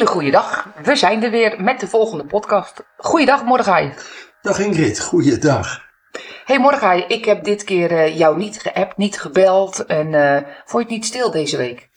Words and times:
hele 0.00 0.12
goede 0.12 0.30
dag. 0.30 0.66
We 0.82 0.96
zijn 0.96 1.22
er 1.24 1.30
weer 1.30 1.62
met 1.62 1.80
de 1.80 1.86
volgende 1.86 2.24
podcast. 2.24 2.82
Goeiedag, 2.96 3.44
Mordechai. 3.44 3.92
Dag 4.42 4.58
Ingrid, 4.58 5.00
goeiedag. 5.00 5.88
Hey 6.44 6.58
Mordechai, 6.58 7.04
ik 7.08 7.24
heb 7.24 7.44
dit 7.44 7.64
keer 7.64 7.90
eh, 7.90 8.18
jou 8.18 8.36
niet 8.36 8.60
geappt, 8.60 8.96
niet 8.96 9.20
gebeld. 9.20 9.86
En 9.86 10.06
vond 10.64 10.70
je 10.70 10.78
het 10.78 10.88
niet 10.88 11.04
stil 11.04 11.30
deze 11.30 11.56
week? 11.56 11.89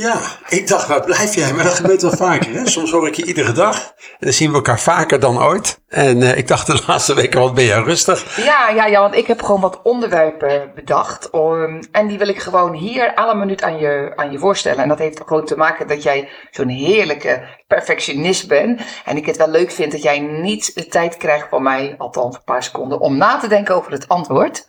Ja, 0.00 0.20
ik 0.48 0.68
dacht, 0.68 0.86
waar 0.88 1.00
blijf 1.04 1.34
jij? 1.34 1.52
Maar 1.52 1.64
dat 1.64 1.74
gebeurt 1.74 2.02
wel 2.02 2.10
vaker. 2.16 2.52
Hè? 2.52 2.66
Soms 2.66 2.90
hoor 2.90 3.06
ik 3.06 3.14
je 3.14 3.24
iedere 3.24 3.52
dag. 3.52 3.76
En 3.98 4.16
dan 4.18 4.32
zien 4.32 4.48
we 4.50 4.54
elkaar 4.56 4.80
vaker 4.80 5.20
dan 5.20 5.42
ooit. 5.42 5.80
En 5.88 6.22
eh, 6.22 6.36
ik 6.36 6.48
dacht 6.48 6.66
de 6.66 6.82
laatste 6.86 7.14
weken, 7.14 7.40
wat 7.40 7.54
ben 7.54 7.64
jij 7.64 7.78
rustig? 7.80 8.36
Ja, 8.44 8.68
ja, 8.68 8.86
ja, 8.86 9.00
want 9.00 9.14
ik 9.14 9.26
heb 9.26 9.42
gewoon 9.42 9.60
wat 9.60 9.80
onderwerpen 9.82 10.72
bedacht. 10.74 11.30
om- 11.30 11.80
en 11.92 12.06
die 12.06 12.18
wil 12.18 12.28
ik 12.28 12.38
gewoon 12.38 12.72
hier 12.74 13.14
alle 13.14 13.34
minuut 13.34 13.62
aan 13.62 13.78
je, 13.78 14.12
aan 14.16 14.32
je 14.32 14.38
voorstellen. 14.38 14.82
En 14.82 14.88
dat 14.88 14.98
heeft 14.98 15.20
gewoon 15.26 15.44
te 15.44 15.56
maken 15.56 15.88
dat 15.88 16.02
jij 16.02 16.28
zo'n 16.50 16.68
heerlijke 16.68 17.42
perfectionist 17.66 18.48
bent. 18.48 18.80
En 19.04 19.16
ik 19.16 19.26
het 19.26 19.36
wel 19.36 19.48
leuk 19.50 19.70
vind 19.70 19.92
dat 19.92 20.02
jij 20.02 20.18
niet 20.18 20.74
de 20.74 20.86
tijd 20.86 21.16
krijgt 21.16 21.46
van 21.50 21.62
mij, 21.62 21.94
althans 21.98 22.36
een 22.36 22.42
paar 22.44 22.62
seconden, 22.62 23.00
om 23.00 23.16
na 23.16 23.38
te 23.38 23.48
denken 23.48 23.74
over 23.74 23.92
het 23.92 24.08
antwoord. 24.08 24.66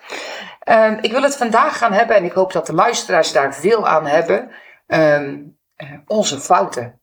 Ehm, 0.59 0.97
ik 1.01 1.11
wil 1.11 1.21
het 1.23 1.35
vandaag 1.37 1.77
gaan 1.77 1.93
hebben 1.93 2.15
en 2.15 2.23
ik 2.23 2.31
hoop 2.31 2.51
dat 2.53 2.65
de 2.65 2.73
luisteraars 2.73 3.31
daar 3.31 3.55
veel 3.55 3.87
aan 3.87 4.05
hebben. 4.05 4.49
Ehm, 4.89 5.35
eh, 5.75 5.87
onze 6.07 6.39
fouten. 6.39 6.93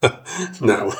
Nou, 0.60 0.92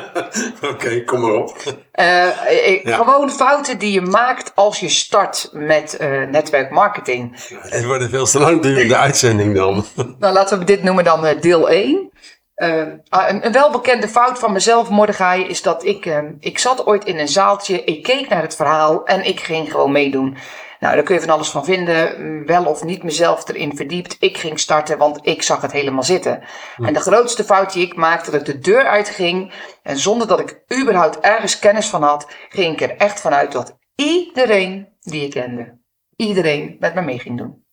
oké, 0.72 1.04
kom 1.04 1.20
maar 1.20 1.32
op. 1.34 1.56
Eh, 1.92 2.82
Ja. 2.84 2.96
Gewoon 2.96 3.30
fouten 3.30 3.78
die 3.78 3.92
je 3.92 4.00
maakt 4.00 4.52
als 4.54 4.80
je 4.80 4.88
start 4.88 5.48
met 5.52 5.96
eh, 5.96 6.22
netwerkmarketing. 6.22 7.36
Het 7.60 7.84
wordt 7.84 8.02
een 8.02 8.08
veel 8.10 8.24
te 8.24 8.38
langdurende 8.38 8.96
uitzending 8.96 9.54
dan. 9.54 9.84
Nou, 10.18 10.32
laten 10.34 10.58
we 10.58 10.64
dit 10.64 10.82
noemen 10.82 11.04
dan 11.04 11.26
eh, 11.26 11.40
deel 11.40 11.70
1. 11.70 12.10
Eh, 12.54 12.82
ah, 13.08 13.28
een, 13.28 13.46
een 13.46 13.52
welbekende 13.52 14.08
fout 14.08 14.38
van 14.38 14.52
mezelf, 14.52 14.88
Mordechai, 14.88 15.44
is 15.46 15.62
dat 15.62 15.84
ik, 15.84 16.06
eh, 16.06 16.18
ik 16.38 16.58
zat 16.58 16.86
ooit 16.86 17.04
in 17.04 17.18
een 17.18 17.28
zaaltje, 17.28 17.84
ik 17.84 18.02
keek 18.02 18.28
naar 18.28 18.42
het 18.42 18.56
verhaal 18.56 19.04
en 19.04 19.24
ik 19.24 19.40
ging 19.40 19.70
gewoon 19.70 19.92
meedoen. 19.92 20.36
Nou, 20.80 20.94
daar 20.94 21.04
kun 21.04 21.14
je 21.14 21.20
van 21.20 21.30
alles 21.30 21.48
van 21.48 21.64
vinden, 21.64 22.14
mm, 22.18 22.46
wel 22.46 22.64
of 22.64 22.84
niet 22.84 23.02
mezelf 23.02 23.48
erin 23.48 23.76
verdiept. 23.76 24.16
Ik 24.18 24.38
ging 24.38 24.60
starten, 24.60 24.98
want 24.98 25.18
ik 25.22 25.42
zag 25.42 25.62
het 25.62 25.72
helemaal 25.72 26.02
zitten. 26.02 26.42
En 26.76 26.92
de 26.92 27.00
grootste 27.00 27.44
fout 27.44 27.72
die 27.72 27.86
ik 27.86 27.96
maakte, 27.96 28.30
dat 28.30 28.40
ik 28.40 28.46
de 28.46 28.58
deur 28.58 28.84
uitging 28.86 29.52
en 29.82 29.98
zonder 29.98 30.26
dat 30.26 30.40
ik 30.40 30.62
überhaupt 30.80 31.20
ergens 31.20 31.58
kennis 31.58 31.86
van 31.86 32.02
had, 32.02 32.26
ging 32.48 32.72
ik 32.72 32.80
er 32.80 32.96
echt 32.96 33.20
vanuit 33.20 33.52
dat 33.52 33.78
iedereen 33.94 34.88
die 35.00 35.24
ik 35.24 35.30
kende, 35.30 35.78
iedereen 36.16 36.76
met 36.78 36.94
me 36.94 37.00
mee 37.00 37.18
ging 37.18 37.38
doen. 37.38 37.64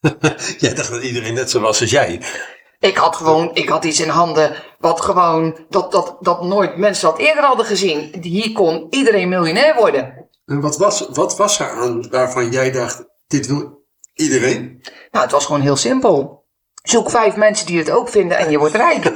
Jij 0.58 0.74
dacht 0.74 0.90
dat 0.90 1.02
iedereen 1.02 1.34
net 1.34 1.50
zo 1.50 1.60
was 1.60 1.80
als 1.80 1.90
jij. 1.90 2.20
Ik 2.78 2.96
had 2.96 3.16
gewoon, 3.16 3.50
ik 3.54 3.68
had 3.68 3.84
iets 3.84 4.00
in 4.00 4.08
handen 4.08 4.54
wat 4.78 5.00
gewoon, 5.00 5.66
dat, 5.68 5.92
dat, 5.92 6.16
dat 6.20 6.42
nooit 6.42 6.76
mensen 6.76 7.08
dat 7.08 7.18
eerder 7.18 7.44
hadden 7.44 7.66
gezien. 7.66 8.14
Hier 8.20 8.52
kon 8.52 8.86
iedereen 8.90 9.28
miljonair 9.28 9.74
worden. 9.74 10.21
En 10.52 10.60
wat 10.60 10.76
was, 10.76 11.06
wat 11.10 11.36
was 11.36 11.58
er 11.58 11.70
aan 11.70 12.10
waarvan 12.10 12.50
jij 12.50 12.70
dacht, 12.70 13.04
dit 13.26 13.46
wil 13.46 13.84
iedereen? 14.14 14.82
Nou, 15.10 15.24
het 15.24 15.32
was 15.32 15.46
gewoon 15.46 15.60
heel 15.60 15.76
simpel. 15.76 16.44
Zoek 16.82 17.10
vijf 17.10 17.36
mensen 17.36 17.66
die 17.66 17.78
het 17.78 17.90
ook 17.90 18.08
vinden 18.08 18.38
en 18.38 18.50
je 18.50 18.58
wordt 18.58 18.74
rijk. 18.74 19.04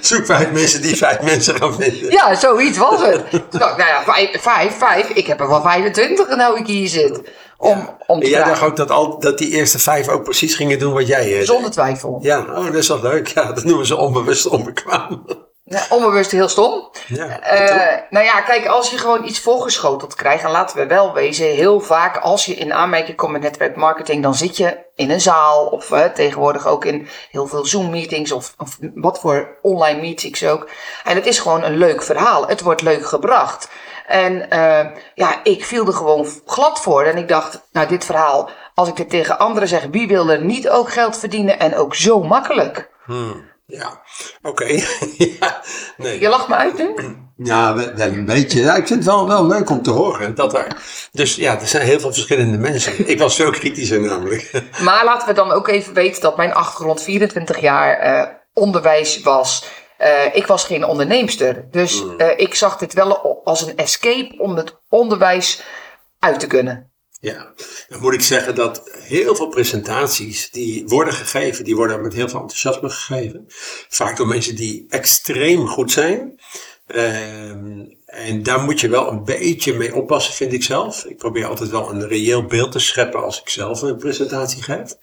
Zoek 0.00 0.26
vijf 0.26 0.52
mensen 0.52 0.82
die 0.82 0.96
vijf 0.96 1.22
mensen 1.22 1.56
gaan 1.56 1.74
vinden. 1.74 2.10
Ja, 2.10 2.34
zoiets 2.34 2.78
was 2.78 3.00
het. 3.00 3.32
Nou 3.50 3.78
ja, 3.78 4.02
vijf, 4.04 4.42
vijf, 4.42 4.78
vijf. 4.78 5.08
Ik 5.08 5.26
heb 5.26 5.40
er 5.40 5.48
wel 5.48 5.62
25 5.62 6.36
nou 6.36 6.58
ik 6.58 6.66
hier 6.66 6.88
zit. 6.88 7.22
Om, 7.58 7.96
om 8.06 8.20
te 8.20 8.24
En 8.24 8.30
jij 8.30 8.44
dacht 8.44 8.62
ook 8.62 8.76
dat, 8.76 8.90
al, 8.90 9.18
dat 9.18 9.38
die 9.38 9.50
eerste 9.50 9.78
vijf 9.78 10.08
ook 10.08 10.24
precies 10.24 10.54
gingen 10.54 10.78
doen 10.78 10.92
wat 10.92 11.06
jij 11.06 11.38
eh, 11.38 11.46
Zonder 11.46 11.70
twijfel. 11.70 12.18
Ja, 12.22 12.40
oh, 12.40 12.64
dat 12.64 12.74
is 12.74 12.88
wel 12.88 13.00
leuk. 13.00 13.28
Ja, 13.28 13.52
dat 13.52 13.64
noemen 13.64 13.86
ze 13.86 13.96
onbewust 13.96 14.46
onbekwaam. 14.46 15.24
Ja, 15.66 15.86
onbewust 15.90 16.30
heel 16.30 16.48
stom. 16.48 16.88
Ja, 17.06 17.40
Eh, 17.40 18.00
nou 18.10 18.24
ja, 18.24 18.40
kijk, 18.40 18.66
als 18.66 18.90
je 18.90 18.98
gewoon 18.98 19.24
iets 19.24 19.40
voorgeschoteld 19.40 20.14
krijgt, 20.14 20.44
en 20.44 20.50
laten 20.50 20.76
we 20.76 20.86
wel 20.86 21.12
wezen, 21.12 21.46
heel 21.46 21.80
vaak 21.80 22.16
als 22.16 22.44
je 22.44 22.54
in 22.54 22.72
aanmerking 22.72 23.16
komt 23.16 23.32
met 23.32 23.42
netwerkmarketing, 23.42 24.22
dan 24.22 24.34
zit 24.34 24.56
je 24.56 24.76
in 24.94 25.10
een 25.10 25.20
zaal 25.20 25.66
of 25.66 25.90
eh, 25.90 26.04
tegenwoordig 26.04 26.66
ook 26.66 26.84
in 26.84 27.08
heel 27.30 27.46
veel 27.46 27.64
Zoom-meetings 27.66 28.32
of, 28.32 28.54
of 28.58 28.78
wat 28.94 29.20
voor 29.20 29.58
online 29.62 30.00
meetings 30.00 30.46
ook. 30.46 30.68
En 31.04 31.14
het 31.14 31.26
is 31.26 31.38
gewoon 31.38 31.62
een 31.62 31.76
leuk 31.76 32.02
verhaal. 32.02 32.46
Het 32.46 32.60
wordt 32.60 32.82
leuk 32.82 33.06
gebracht. 33.06 33.68
En 34.06 34.50
eh, 34.50 34.86
ja, 35.14 35.40
ik 35.42 35.64
viel 35.64 35.86
er 35.86 35.92
gewoon 35.92 36.26
glad 36.46 36.80
voor 36.80 37.02
en 37.02 37.16
ik 37.16 37.28
dacht, 37.28 37.60
nou 37.72 37.86
dit 37.88 38.04
verhaal, 38.04 38.50
als 38.74 38.88
ik 38.88 38.96
dit 38.96 39.10
tegen 39.10 39.38
anderen 39.38 39.68
zeg, 39.68 39.86
wie 39.90 40.08
wil 40.08 40.30
er 40.30 40.44
niet 40.44 40.68
ook 40.68 40.92
geld 40.92 41.18
verdienen 41.18 41.58
en 41.58 41.76
ook 41.76 41.94
zo 41.94 42.22
makkelijk? 42.22 42.90
Ja. 43.66 44.02
oké. 44.42 44.64
ja, 45.40 45.62
nee. 45.96 46.20
Je 46.20 46.28
lacht 46.28 46.48
me 46.48 46.54
uit 46.54 46.78
nu? 46.78 46.94
Ja, 47.36 47.74
wel 47.74 47.94
wel 47.94 48.06
een 48.06 48.24
beetje. 48.24 48.60
Ja, 48.60 48.74
ik 48.76 48.86
vind 48.86 49.04
het 49.04 49.14
wel, 49.14 49.28
wel 49.28 49.46
leuk 49.46 49.70
om 49.70 49.82
te 49.82 49.90
horen 49.90 50.34
dat 50.34 50.54
er. 50.54 50.76
Dus 51.12 51.34
ja, 51.34 51.60
er 51.60 51.66
zijn 51.66 51.86
heel 51.86 52.00
veel 52.00 52.12
verschillende 52.12 52.58
mensen. 52.58 53.08
Ik 53.08 53.18
was 53.18 53.36
veel 53.36 53.50
kritischer 53.50 54.00
namelijk. 54.00 54.50
Maar 54.84 55.04
laten 55.04 55.28
we 55.28 55.34
dan 55.34 55.52
ook 55.52 55.68
even 55.68 55.94
weten 55.94 56.22
dat 56.22 56.36
mijn 56.36 56.54
achtergrond 56.54 57.02
24 57.02 57.60
jaar 57.60 57.98
eh, 57.98 58.34
onderwijs 58.52 59.20
was. 59.20 59.64
Eh, 59.96 60.34
ik 60.34 60.46
was 60.46 60.64
geen 60.64 60.84
onderneemster. 60.84 61.68
Dus 61.70 62.02
eh, 62.18 62.38
ik 62.38 62.54
zag 62.54 62.76
dit 62.76 62.92
wel 62.92 63.40
als 63.44 63.62
een 63.62 63.76
escape 63.76 64.34
om 64.38 64.56
het 64.56 64.80
onderwijs 64.88 65.62
uit 66.18 66.40
te 66.40 66.46
kunnen. 66.46 66.93
Ja, 67.24 67.52
dan 67.88 68.00
moet 68.00 68.14
ik 68.14 68.20
zeggen 68.20 68.54
dat 68.54 68.90
heel 68.92 69.34
veel 69.36 69.48
presentaties 69.48 70.50
die 70.50 70.84
worden 70.86 71.14
gegeven, 71.14 71.64
die 71.64 71.76
worden 71.76 72.02
met 72.02 72.12
heel 72.14 72.28
veel 72.28 72.40
enthousiasme 72.40 72.90
gegeven. 72.90 73.44
Vaak 73.88 74.16
door 74.16 74.26
mensen 74.26 74.56
die 74.56 74.86
extreem 74.88 75.66
goed 75.68 75.92
zijn. 75.92 76.40
Ehm, 76.86 77.84
en 78.06 78.42
daar 78.42 78.60
moet 78.60 78.80
je 78.80 78.88
wel 78.88 79.10
een 79.10 79.24
beetje 79.24 79.74
mee 79.74 79.94
oppassen, 79.94 80.34
vind 80.34 80.52
ik 80.52 80.62
zelf. 80.62 81.04
Ik 81.04 81.16
probeer 81.16 81.46
altijd 81.46 81.70
wel 81.70 81.90
een 81.90 82.08
reëel 82.08 82.44
beeld 82.44 82.72
te 82.72 82.78
scheppen 82.78 83.22
als 83.22 83.40
ik 83.40 83.48
zelf 83.48 83.82
een 83.82 83.96
presentatie 83.96 84.62
geef. 84.62 84.94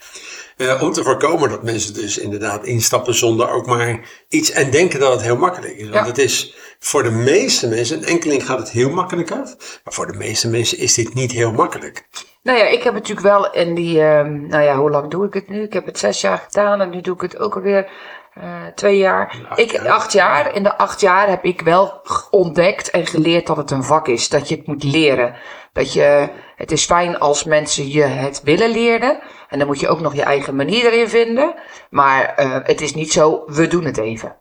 Eh, 0.57 0.81
om 0.83 0.93
te 0.93 1.03
voorkomen 1.03 1.49
dat 1.49 1.63
mensen 1.63 1.93
dus 1.93 2.17
inderdaad 2.17 2.65
instappen 2.65 3.15
zonder 3.15 3.49
ook 3.49 3.65
maar 3.65 4.09
iets 4.29 4.51
en 4.51 4.71
denken 4.71 4.99
dat 4.99 5.11
het 5.11 5.21
heel 5.21 5.37
makkelijk 5.37 5.73
is. 5.73 5.83
Want 5.83 5.93
Ja. 5.93 6.05
het 6.05 6.17
is 6.17 6.55
voor 6.83 7.03
de 7.03 7.11
meeste 7.11 7.67
mensen, 7.67 7.97
een 7.97 8.03
enkeling 8.03 8.45
gaat 8.45 8.59
het 8.59 8.69
heel 8.69 8.89
makkelijk 8.89 9.31
af. 9.31 9.79
Maar 9.83 9.93
voor 9.93 10.07
de 10.11 10.17
meeste 10.17 10.49
mensen 10.49 10.77
is 10.77 10.93
dit 10.93 11.13
niet 11.13 11.31
heel 11.31 11.51
makkelijk. 11.51 12.07
Nou 12.43 12.57
ja, 12.57 12.65
ik 12.65 12.83
heb 12.83 12.93
natuurlijk 12.93 13.27
wel 13.27 13.51
in 13.51 13.75
die, 13.75 14.01
ehm, 14.01 14.47
nou 14.47 14.63
ja, 14.63 14.75
hoe 14.75 14.89
lang 14.89 15.11
doe 15.11 15.25
ik 15.25 15.33
het 15.33 15.49
nu? 15.49 15.61
Ik 15.61 15.73
heb 15.73 15.85
het 15.85 15.99
zes 15.99 16.21
jaar 16.21 16.37
gedaan 16.37 16.81
en 16.81 16.89
nu 16.89 17.01
doe 17.01 17.15
ik 17.15 17.21
het 17.21 17.39
ook 17.39 17.55
alweer 17.55 17.91
eh, 18.33 18.65
twee 18.75 18.97
jaar. 18.97 19.45
Acht 19.49 19.59
ik, 19.59 19.71
jaar. 19.71 19.89
acht 19.89 20.11
jaar. 20.11 20.55
In 20.55 20.63
de 20.63 20.77
acht 20.77 21.01
jaar 21.01 21.29
heb 21.29 21.43
ik 21.43 21.61
wel 21.61 22.01
ontdekt 22.29 22.89
en 22.89 23.07
geleerd 23.07 23.47
dat 23.47 23.57
het 23.57 23.71
een 23.71 23.83
vak 23.83 24.07
is. 24.07 24.29
Dat 24.29 24.49
je 24.49 24.55
het 24.55 24.67
moet 24.67 24.83
leren. 24.83 25.35
Dat 25.73 25.93
je, 25.93 26.29
het 26.55 26.71
is 26.71 26.85
fijn 26.85 27.19
als 27.19 27.43
mensen 27.43 27.89
je 27.89 28.03
het 28.03 28.41
willen 28.43 28.69
leren. 28.69 29.19
En 29.49 29.57
dan 29.57 29.67
moet 29.67 29.79
je 29.79 29.89
ook 29.89 29.99
nog 29.99 30.15
je 30.15 30.23
eigen 30.23 30.55
manier 30.55 30.85
erin 30.85 31.09
vinden. 31.09 31.53
Maar 31.89 32.35
eh, 32.35 32.57
het 32.63 32.81
is 32.81 32.93
niet 32.93 33.11
zo, 33.11 33.43
we 33.45 33.67
doen 33.67 33.85
het 33.85 33.97
even. 33.97 34.37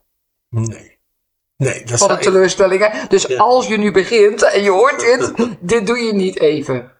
Nee. 0.48 0.89
Nee, 1.60 1.72
dat 1.72 1.82
Wat 1.82 1.90
een 1.90 1.98
zou 1.98 2.12
ik- 2.12 2.20
teleurstelling, 2.20 2.80
hè? 2.92 3.06
Dus 3.08 3.22
Ja. 3.26 3.36
als 3.38 3.66
je 3.66 3.76
nu 3.78 3.92
begint 3.92 4.42
en 4.42 4.62
je 4.62 4.70
hoort 4.70 5.00
dit, 5.00 5.32
dit 5.60 5.86
doe 5.86 5.98
je 5.98 6.12
niet 6.14 6.40
even. 6.40 6.90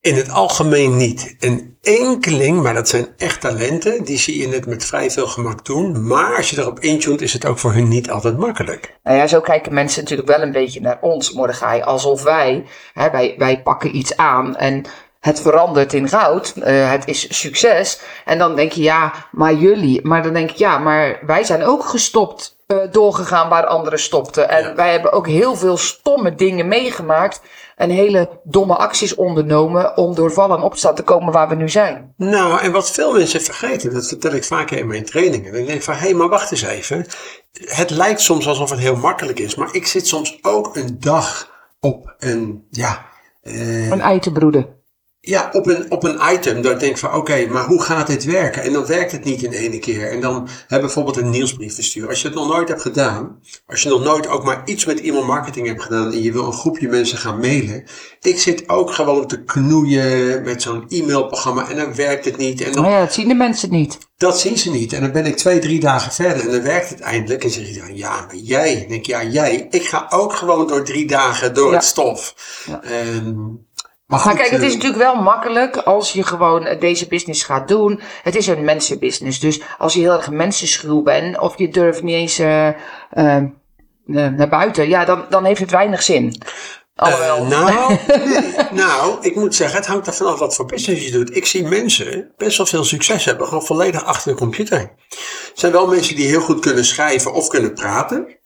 in 0.00 0.14
het 0.14 0.30
algemeen 0.30 0.96
niet. 0.96 1.36
Een 1.40 1.76
enkeling, 1.82 2.62
maar 2.62 2.74
dat 2.74 2.88
zijn 2.88 3.06
echt 3.16 3.40
talenten, 3.40 4.04
die 4.04 4.18
zie 4.18 4.38
je 4.48 4.54
het 4.54 4.66
met 4.66 4.84
vrij 4.84 5.10
veel 5.10 5.26
gemak 5.26 5.64
doen. 5.64 6.06
Maar 6.06 6.36
als 6.36 6.50
je 6.50 6.58
erop 6.60 6.80
intunt, 6.80 7.20
is 7.20 7.32
het 7.32 7.44
ook 7.46 7.58
voor 7.58 7.72
hun 7.72 7.88
niet 7.88 8.10
altijd 8.10 8.38
makkelijk. 8.38 8.98
Nou 9.02 9.16
ja, 9.16 9.26
zo 9.26 9.40
kijken 9.40 9.74
mensen 9.74 10.02
natuurlijk 10.02 10.28
wel 10.28 10.42
een 10.42 10.52
beetje 10.52 10.80
naar 10.80 10.98
ons, 11.00 11.32
Mordechai. 11.32 11.82
Alsof 11.82 12.22
wij, 12.22 12.64
hè, 12.92 13.10
wij, 13.10 13.34
wij 13.38 13.62
pakken 13.62 13.96
iets 13.96 14.16
aan 14.16 14.56
en 14.56 14.84
het 15.20 15.40
verandert 15.40 15.92
in 15.92 16.08
goud. 16.08 16.52
eh, 16.62 16.90
het 16.90 17.06
is 17.08 17.38
succes. 17.40 18.00
En 18.24 18.38
dan 18.38 18.56
denk 18.56 18.72
je, 18.72 18.82
ja, 18.82 19.12
maar 19.32 19.54
jullie. 19.54 20.00
Maar 20.06 20.22
dan 20.22 20.32
denk 20.32 20.50
ik, 20.50 20.56
ja, 20.56 20.78
maar 20.78 21.18
wij 21.26 21.44
zijn 21.44 21.64
ook 21.64 21.84
gestopt, 21.84 22.56
eh, 22.72 22.92
doorgegaan 22.92 23.48
waar 23.48 23.66
anderen 23.66 23.98
stopten. 23.98 24.48
En 24.48 24.62
Ja. 24.62 24.74
wij 24.74 24.92
hebben 24.92 25.12
ook 25.12 25.26
heel 25.26 25.56
veel 25.56 25.76
stomme 25.76 26.34
dingen 26.34 26.68
meegemaakt. 26.68 27.40
En 27.76 27.90
hele 27.90 28.40
domme 28.44 28.76
acties 28.76 29.14
ondernomen 29.14 29.96
om 29.96 30.14
door 30.14 30.32
vallen 30.32 30.56
en 30.56 30.62
opstaan 30.62 30.94
te 30.94 31.02
komen 31.02 31.32
waar 31.32 31.48
we 31.48 31.54
nu 31.54 31.68
zijn. 31.68 32.14
Nou, 32.16 32.60
en 32.60 32.72
wat 32.72 32.90
veel 32.90 33.12
mensen 33.12 33.40
vergeten, 33.40 33.92
dat 33.94 34.08
vertel 34.08 34.32
ik 34.32 34.44
vaker 34.44 34.78
in 34.78 34.86
mijn 34.86 35.04
trainingen. 35.04 35.52
Dan 35.52 35.64
denk 35.64 35.76
ik 35.78 35.82
van, 35.82 35.94
hé, 35.94 36.00
hey, 36.00 36.14
maar 36.14 36.28
wacht 36.28 36.50
eens 36.50 36.62
even. 36.62 37.06
Het 37.64 37.90
lijkt 37.90 38.20
soms 38.20 38.46
alsof 38.46 38.70
het 38.70 38.78
heel 38.78 38.96
makkelijk 38.96 39.38
is, 39.38 39.54
maar 39.54 39.68
ik 39.74 39.86
zit 39.86 40.06
soms 40.06 40.38
ook 40.42 40.76
een 40.76 40.96
dag 41.00 41.50
op 41.80 42.14
een, 42.18 42.66
ja, 42.70 43.04
eh, 43.42 43.90
Een 43.90 44.00
ei 44.00 44.18
te 44.18 44.32
broeden. 44.32 44.81
Ja, 45.24 45.48
op 45.52 45.66
een, 45.66 45.90
op 45.90 46.04
een 46.04 46.20
item 46.32 46.62
dat 46.62 46.72
ik 46.72 46.80
denk 46.80 46.98
van 46.98 47.14
oké, 47.14 47.46
maar 47.46 47.64
hoe 47.64 47.82
gaat 47.82 48.06
dit 48.06 48.24
werken? 48.24 48.62
En 48.62 48.72
dan 48.72 48.86
werkt 48.86 49.12
het 49.12 49.24
niet 49.24 49.42
in 49.42 49.52
één 49.52 49.80
keer. 49.80 50.10
En 50.10 50.20
dan 50.20 50.48
heb 50.68 50.80
bijvoorbeeld 50.80 51.16
een 51.16 51.30
nieuwsbrief 51.30 51.74
versturen. 51.74 52.08
Als 52.08 52.20
je 52.22 52.26
het 52.28 52.36
nog 52.36 52.48
nooit 52.48 52.68
hebt 52.68 52.82
gedaan, 52.82 53.38
als 53.66 53.82
je 53.82 53.88
nog 53.88 54.04
nooit 54.04 54.26
ook 54.28 54.44
maar 54.44 54.62
iets 54.64 54.84
met 54.84 55.00
e-mail 55.00 55.24
marketing 55.24 55.66
hebt 55.66 55.82
gedaan 55.82 56.12
en 56.12 56.22
je 56.22 56.32
wil 56.32 56.46
een 56.46 56.52
groepje 56.52 56.88
mensen 56.88 57.18
gaan 57.18 57.38
mailen. 57.38 57.84
Ik 58.20 58.38
zit 58.38 58.68
ook 58.68 58.92
gewoon 58.92 59.26
te 59.26 59.44
knoeien 59.44 60.42
met 60.42 60.62
zo'n 60.62 60.84
e-mailprogramma 60.88 61.68
en 61.70 61.76
dan 61.76 61.94
werkt 61.94 62.24
het 62.24 62.36
niet. 62.36 62.60
En 62.60 62.72
dan, 62.72 62.84
ja, 62.84 63.00
dat 63.00 63.12
zien 63.12 63.28
de 63.28 63.34
mensen 63.34 63.70
niet. 63.70 63.98
dat 64.16 64.40
zien 64.40 64.58
ze 64.58 64.70
niet. 64.70 64.92
En 64.92 65.00
dan 65.00 65.12
ben 65.12 65.26
ik 65.26 65.36
twee, 65.36 65.58
drie 65.58 65.80
dagen 65.80 66.12
verder 66.12 66.44
en 66.44 66.50
dan 66.50 66.62
werkt 66.62 66.88
het 66.88 67.00
eindelijk. 67.00 67.44
En 67.44 67.50
zeg 67.50 67.68
je 67.68 67.78
dan, 67.78 67.96
ja, 67.96 68.10
maar 68.26 68.36
jij. 68.36 68.74
Dan 68.78 68.88
denk 68.88 69.00
ik, 69.00 69.06
ja, 69.06 69.24
jij. 69.24 69.66
Ik 69.70 69.82
ga 69.86 70.06
ook 70.10 70.34
gewoon 70.34 70.66
door 70.66 70.84
drie 70.84 71.06
dagen 71.06 71.54
door 71.54 71.70
Ja. 71.70 71.74
het 71.76 71.84
stof. 71.84 72.34
Ja. 72.66 72.80
Maar 74.20 74.36
kijk, 74.36 74.50
het 74.50 74.60
eh, 74.60 74.66
is 74.66 74.74
natuurlijk 74.74 75.02
wel 75.02 75.22
makkelijk 75.22 75.76
als 75.76 76.12
je 76.12 76.22
gewoon 76.22 76.66
eh, 76.66 76.80
deze 76.80 77.08
business 77.08 77.42
gaat 77.42 77.68
doen. 77.68 78.00
Het 78.22 78.36
is 78.36 78.46
een 78.46 78.64
mensenbusiness. 78.64 79.40
Dus 79.40 79.60
als 79.78 79.94
je 79.94 80.00
heel 80.00 80.12
erg 80.12 80.30
mensenschuw 80.30 81.02
bent 81.02 81.38
of 81.38 81.58
je 81.58 81.68
durft 81.68 82.02
niet 82.02 82.14
eens 82.14 82.38
eh, 82.38 82.68
eh, 83.10 83.36
eh, 84.06 84.32
naar 84.32 84.48
buiten, 84.48 84.88
ja, 84.88 85.04
dan, 85.04 85.24
dan 85.28 85.44
heeft 85.44 85.60
het 85.60 85.70
weinig 85.70 86.02
zin. 86.02 86.42
Alhoewel. 86.94 87.36
Eh, 87.36 87.48
nou, 87.48 87.96
nee. 88.24 88.52
nou, 88.70 89.16
ik 89.20 89.34
moet 89.34 89.54
zeggen, 89.54 89.76
het 89.76 89.86
hangt 89.86 90.06
er 90.06 90.14
vanaf 90.14 90.38
wat 90.38 90.54
voor 90.54 90.66
business 90.66 91.04
je 91.04 91.10
doet. 91.10 91.36
Ik 91.36 91.46
zie 91.46 91.68
mensen 91.68 92.32
best 92.36 92.56
wel 92.56 92.66
veel 92.66 92.84
succes 92.84 93.24
hebben, 93.24 93.46
gewoon 93.46 93.64
volledig 93.64 94.04
achter 94.04 94.32
de 94.32 94.38
computer. 94.38 94.78
Er 94.78 95.18
zijn 95.54 95.72
wel 95.72 95.86
mensen 95.86 96.16
die 96.16 96.26
heel 96.26 96.40
goed 96.40 96.60
kunnen 96.60 96.84
schrijven 96.84 97.32
of 97.32 97.48
kunnen 97.48 97.74
praten. 97.74 98.40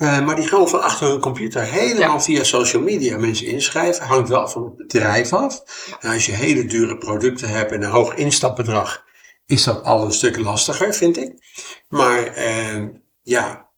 Eh, 0.00 0.20
maar 0.20 0.36
die 0.36 0.48
gewoon 0.48 0.68
van 0.68 0.82
achter 0.82 1.08
hun 1.08 1.20
computer 1.20 1.62
helemaal 1.62 2.12
Ja. 2.12 2.20
via 2.20 2.44
social 2.44 2.82
media 2.82 3.18
mensen 3.18 3.46
inschrijven. 3.46 4.06
Hangt 4.06 4.28
wel 4.28 4.48
van 4.48 4.64
het 4.64 4.76
bedrijf 4.76 5.32
af. 5.32 5.62
En 6.00 6.12
als 6.12 6.26
je 6.26 6.32
hele 6.32 6.64
dure 6.64 6.98
producten 6.98 7.48
hebt 7.48 7.72
en 7.72 7.82
een 7.82 7.90
hoog 7.90 8.14
instapbedrag, 8.14 9.04
is 9.46 9.64
dat 9.64 9.84
al 9.84 10.04
een 10.04 10.12
stuk 10.12 10.38
lastiger, 10.38 10.94
vind 10.94 11.16
ik. 11.18 11.32
Maar 11.88 12.26
eh, 12.26 12.82
ja, 13.22 13.68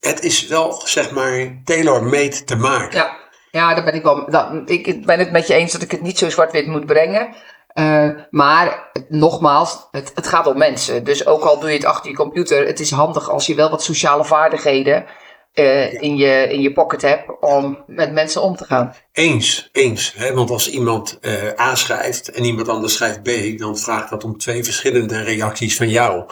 het 0.00 0.22
is 0.22 0.46
wel, 0.46 0.80
zeg 0.84 1.10
maar, 1.10 1.60
tailor-made 1.64 2.44
te 2.44 2.56
maken. 2.56 2.98
Ja, 2.98 3.16
ja 3.50 3.74
daar 3.74 3.84
ben 3.84 3.94
ik 3.94 4.02
wel. 4.02 4.30
Dat, 4.30 4.70
ik 4.70 5.06
ben 5.06 5.18
het 5.18 5.30
met 5.30 5.46
je 5.46 5.54
eens 5.54 5.72
dat 5.72 5.82
ik 5.82 5.90
het 5.90 6.02
niet 6.02 6.18
zo 6.18 6.30
zwart-wit 6.30 6.66
moet 6.66 6.86
brengen. 6.86 7.34
Eh, 7.68 8.10
maar 8.30 8.90
nogmaals, 9.08 9.88
het, 9.90 10.12
het 10.14 10.26
gaat 10.26 10.46
om 10.46 10.58
mensen. 10.58 11.04
Dus 11.04 11.26
ook 11.26 11.42
al 11.42 11.60
doe 11.60 11.68
je 11.68 11.76
het 11.76 11.84
achter 11.84 12.10
je 12.10 12.16
computer, 12.16 12.66
het 12.66 12.80
is 12.80 12.90
handig 12.90 13.30
als 13.30 13.46
je 13.46 13.54
wel 13.54 13.70
wat 13.70 13.82
sociale 13.82 14.24
vaardigheden 14.24 15.04
eh, 15.52 16.02
in, 16.02 16.16
je, 16.16 16.48
in 16.50 16.60
je 16.60 16.72
pocket 16.72 17.02
hebt 17.02 17.40
om 17.40 17.84
met 17.86 18.12
mensen 18.12 18.42
om 18.42 18.56
te 18.56 18.64
gaan. 18.64 18.94
Eens, 19.12 19.68
eens. 19.72 20.14
Hè? 20.16 20.34
Want 20.34 20.50
als 20.50 20.70
iemand 20.70 21.18
eh, 21.20 21.60
A 21.60 21.74
schrijft 21.74 22.30
en 22.30 22.44
iemand 22.44 22.68
anders 22.68 22.94
schrijft 22.94 23.22
B, 23.22 23.58
dan 23.58 23.78
vraagt 23.78 24.10
dat 24.10 24.24
om 24.24 24.38
twee 24.38 24.64
verschillende 24.64 25.22
reacties 25.22 25.76
van 25.76 25.88
jou. 25.88 26.24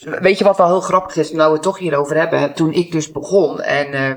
Weet 0.00 0.38
je 0.38 0.44
wat 0.44 0.56
wel 0.56 0.66
heel 0.66 0.80
grappig 0.80 1.16
is, 1.16 1.32
nou 1.32 1.48
we 1.48 1.54
het 1.54 1.62
toch 1.62 1.78
hierover 1.78 2.16
hebben? 2.16 2.54
Toen 2.54 2.72
ik 2.72 2.92
dus 2.92 3.12
begon 3.12 3.60
en 3.60 3.92
eh, 3.92 4.10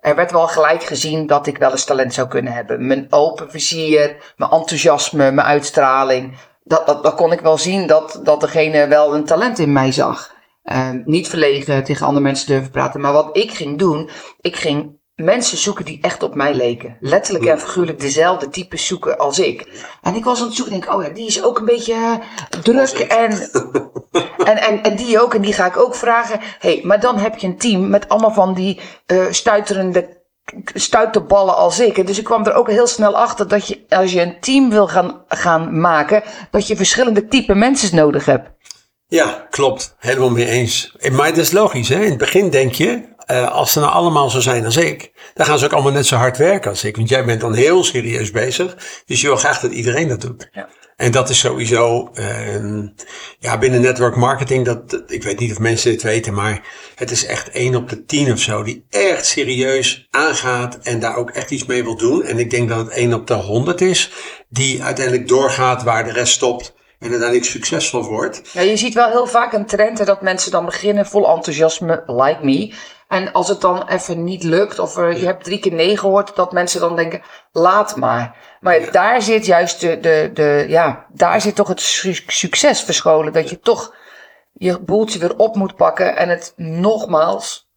er 0.00 0.14
werd 0.14 0.32
wel 0.32 0.46
gelijk 0.46 0.82
gezien 0.82 1.26
dat 1.26 1.46
ik 1.46 1.58
wel 1.58 1.70
eens 1.70 1.84
talent 1.84 2.14
zou 2.14 2.28
kunnen 2.28 2.52
hebben. 2.52 2.86
Mijn 2.86 3.06
open 3.10 3.50
vizier, 3.50 4.16
mijn 4.36 4.50
enthousiasme, 4.50 5.30
mijn 5.30 5.46
uitstraling. 5.46 6.38
Dat, 6.64 6.86
dat, 6.86 7.02
dat 7.02 7.14
kon 7.14 7.32
ik 7.32 7.40
wel 7.40 7.58
zien 7.58 7.86
dat, 7.86 8.20
dat 8.22 8.40
degene 8.40 8.86
wel 8.86 9.14
een 9.14 9.24
talent 9.24 9.58
in 9.58 9.72
mij 9.72 9.92
zag. 9.92 10.38
Eh, 10.62 10.90
niet 11.04 11.28
verlegen 11.28 11.84
tegen 11.84 12.06
andere 12.06 12.24
mensen 12.24 12.46
durven 12.46 12.70
praten. 12.70 13.00
Maar 13.00 13.12
wat 13.12 13.36
ik 13.36 13.50
ging 13.50 13.78
doen, 13.78 14.10
ik 14.40 14.56
ging 14.56 14.98
mensen 15.14 15.58
zoeken 15.58 15.84
die 15.84 15.98
echt 16.00 16.22
op 16.22 16.34
mij 16.34 16.54
leken. 16.54 16.96
Letterlijk 17.00 17.44
en 17.44 17.60
figuurlijk 17.60 18.00
dezelfde 18.00 18.48
types 18.48 18.86
zoeken 18.86 19.18
als 19.18 19.38
ik. 19.38 19.86
En 20.02 20.14
ik 20.14 20.24
was 20.24 20.40
aan 20.40 20.46
het 20.46 20.54
zoeken 20.54 20.74
en 20.74 20.80
denk, 20.80 20.94
oh 20.94 21.02
ja, 21.02 21.08
die 21.08 21.26
is 21.26 21.42
ook 21.42 21.58
een 21.58 21.64
beetje 21.64 21.94
eh, 21.94 22.60
druk 22.60 22.98
en 22.98 23.32
en, 24.50 24.56
en, 24.56 24.82
en 24.82 24.96
die 24.96 25.20
ook, 25.20 25.34
en 25.34 25.42
die 25.42 25.52
ga 25.52 25.66
ik 25.66 25.76
ook 25.76 25.94
vragen. 25.94 26.40
hey, 26.58 26.80
maar 26.84 27.00
dan 27.00 27.18
heb 27.18 27.38
je 27.38 27.46
een 27.46 27.58
team 27.58 27.88
met 27.88 28.08
allemaal 28.08 28.32
van 28.32 28.54
die 28.54 28.80
eh 29.06 29.26
stuiterende 29.30 30.18
stuiterballen 30.74 31.56
als 31.56 31.80
ik. 31.80 31.98
En 31.98 32.06
Dus 32.06 32.18
ik 32.18 32.24
kwam 32.24 32.46
er 32.46 32.54
ook 32.54 32.70
heel 32.70 32.86
snel 32.86 33.16
achter 33.16 33.48
dat 33.48 33.68
je, 33.68 33.84
als 33.88 34.12
je 34.12 34.20
een 34.20 34.40
team 34.40 34.70
wil 34.70 34.88
gaan, 34.88 35.24
gaan 35.28 35.80
maken, 35.80 36.22
dat 36.50 36.66
je 36.66 36.76
verschillende 36.76 37.28
type 37.28 37.54
mensen 37.54 37.96
nodig 37.96 38.24
hebt. 38.24 38.50
Ja, 39.10 39.46
klopt. 39.50 39.94
Helemaal 39.98 40.30
mee 40.30 40.46
eens. 40.46 40.94
Eh, 40.98 41.10
Maar 41.12 41.26
het 41.26 41.36
is 41.36 41.50
logisch, 41.50 41.88
hè? 41.88 42.02
In 42.02 42.08
het 42.08 42.18
begin 42.18 42.50
denk 42.50 42.72
je, 42.72 43.02
eh, 43.26 43.50
als 43.52 43.72
ze 43.72 43.80
nou 43.80 43.92
allemaal 43.92 44.30
zo 44.30 44.40
zijn 44.40 44.64
als 44.64 44.76
ik, 44.76 45.12
dan 45.34 45.46
gaan 45.46 45.58
ze 45.58 45.64
ook 45.64 45.72
allemaal 45.72 45.92
net 45.92 46.06
zo 46.06 46.16
hard 46.16 46.36
werken 46.38 46.70
als 46.70 46.84
ik. 46.84 46.96
Want 46.96 47.08
jij 47.08 47.24
bent 47.24 47.40
dan 47.40 47.54
heel 47.54 47.84
serieus 47.84 48.30
bezig. 48.30 48.76
Dus 49.06 49.20
je 49.20 49.26
wil 49.26 49.36
graag 49.36 49.60
dat 49.60 49.72
iedereen 49.72 50.08
dat 50.08 50.20
doet. 50.20 50.48
Ja. 50.52 50.68
En 50.96 51.10
dat 51.10 51.28
is 51.30 51.38
sowieso, 51.38 52.10
ehm, 52.14 52.86
ja, 53.38 53.58
binnen 53.58 53.80
network 53.80 54.16
marketing, 54.16 54.64
dat, 54.64 54.90
dat- 54.90 55.02
ik 55.12 55.22
weet 55.22 55.38
niet 55.38 55.50
of 55.52 55.58
mensen 55.58 55.90
dit 55.90 56.02
weten, 56.02 56.34
maar 56.34 56.62
het 56.94 57.10
is 57.10 57.24
echt 57.26 57.50
één 57.50 57.74
op 57.74 57.88
de 57.88 58.04
tien 58.04 58.32
of 58.32 58.38
zo 58.38 58.62
die 58.62 58.84
echt 58.90 59.26
serieus 59.26 60.06
aangaat 60.10 60.78
en 60.82 61.00
daar 61.00 61.16
ook 61.16 61.30
echt 61.30 61.50
iets 61.50 61.66
mee 61.66 61.82
wil 61.82 61.96
doen. 61.96 62.22
En 62.24 62.38
ik 62.38 62.50
denk 62.50 62.68
dat 62.68 62.78
het 62.78 62.88
één 62.88 63.12
op 63.14 63.26
de 63.26 63.34
honderd 63.34 63.80
is 63.80 64.10
die 64.48 64.82
uiteindelijk 64.82 65.28
doorgaat 65.28 65.82
waar 65.82 66.04
de 66.04 66.12
rest 66.12 66.32
stopt 66.32 66.74
en 67.00 67.10
uiteindelijk 67.10 67.50
succesvol 67.50 68.04
wordt. 68.04 68.50
Ja, 68.52 68.60
je 68.60 68.76
ziet 68.76 68.94
wel 68.94 69.10
heel 69.10 69.26
vaak 69.26 69.52
een 69.52 69.66
trend 69.66 69.98
hè, 69.98 70.04
dat 70.04 70.22
mensen 70.22 70.50
dan 70.50 70.64
beginnen 70.64 71.06
vol 71.06 71.28
enthousiasme, 71.28 72.02
like 72.06 72.44
me. 72.44 72.74
En 73.08 73.32
als 73.32 73.48
het 73.48 73.60
dan 73.60 73.88
even 73.88 74.24
niet 74.24 74.42
lukt, 74.42 74.78
of 74.78 74.96
er, 74.96 75.18
je 75.18 75.24
hebt 75.24 75.44
drie 75.44 75.58
keer 75.58 75.72
nee 75.72 75.96
gehoord, 75.96 76.36
dat 76.36 76.52
mensen 76.52 76.80
dan 76.80 76.96
denken, 76.96 77.22
laat 77.52 77.96
maar. 77.96 78.36
Maar 78.60 78.92
daar 78.92 79.22
zit 79.22 79.46
juist 79.46 79.80
de, 79.80 80.00
de, 80.00 80.30
de, 80.34 80.64
ja, 80.68 81.06
daar 81.12 81.40
zit 81.40 81.54
toch 81.54 81.68
het 81.68 81.80
su- 81.80 82.22
succes 82.26 82.82
verscholen. 82.82 83.32
Dat 83.32 83.50
je 83.50 83.60
toch 83.60 83.94
je 84.52 84.78
boeltje 84.80 85.18
weer 85.18 85.36
op 85.36 85.56
moet 85.56 85.76
pakken 85.76 86.16
en 86.16 86.28
het 86.28 86.52
nogmaals 86.56 87.70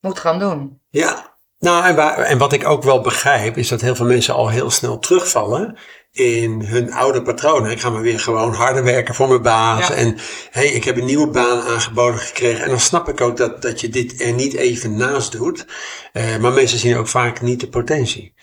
moet 0.00 0.18
gaan 0.18 0.38
doen. 0.38 0.80
Ja, 0.88 1.36
nou 1.58 1.84
en, 1.84 1.96
waar, 1.96 2.18
en 2.18 2.38
wat 2.38 2.52
ik 2.52 2.66
ook 2.66 2.82
wel 2.82 3.00
begrijp 3.00 3.56
is 3.56 3.68
dat 3.68 3.80
heel 3.80 3.94
veel 3.94 4.06
mensen 4.06 4.34
al 4.34 4.48
heel 4.48 4.70
snel 4.70 4.98
terugvallen 4.98 5.78
in 6.12 6.60
hun 6.64 6.92
oude 6.92 7.22
patronen. 7.22 7.70
Ik 7.70 7.80
ga 7.80 7.90
maar 7.90 8.02
weer 8.02 8.20
gewoon 8.20 8.52
harder 8.52 8.84
werken 8.84 9.14
voor 9.14 9.28
mijn 9.28 9.42
baas. 9.42 9.88
Ja. 9.88 9.94
En 9.94 10.16
hey, 10.50 10.66
ik 10.66 10.84
heb 10.84 10.96
een 10.96 11.04
nieuwe 11.04 11.30
baan 11.30 11.60
aangeboden 11.60 12.20
gekregen. 12.20 12.64
En 12.64 12.68
dan 12.68 12.80
snap 12.80 13.08
ik 13.08 13.20
ook 13.20 13.36
dat, 13.36 13.62
dat 13.62 13.80
je 13.80 13.88
dit 13.88 14.20
er 14.20 14.32
niet 14.32 14.54
even 14.54 14.96
naast 14.96 15.32
doet. 15.32 15.66
Eh, 16.12 16.36
maar 16.36 16.52
mensen 16.52 16.78
zien 16.78 16.96
ook 16.96 17.08
vaak 17.08 17.40
niet 17.40 17.60
de 17.60 17.68
potentie. 17.68 18.34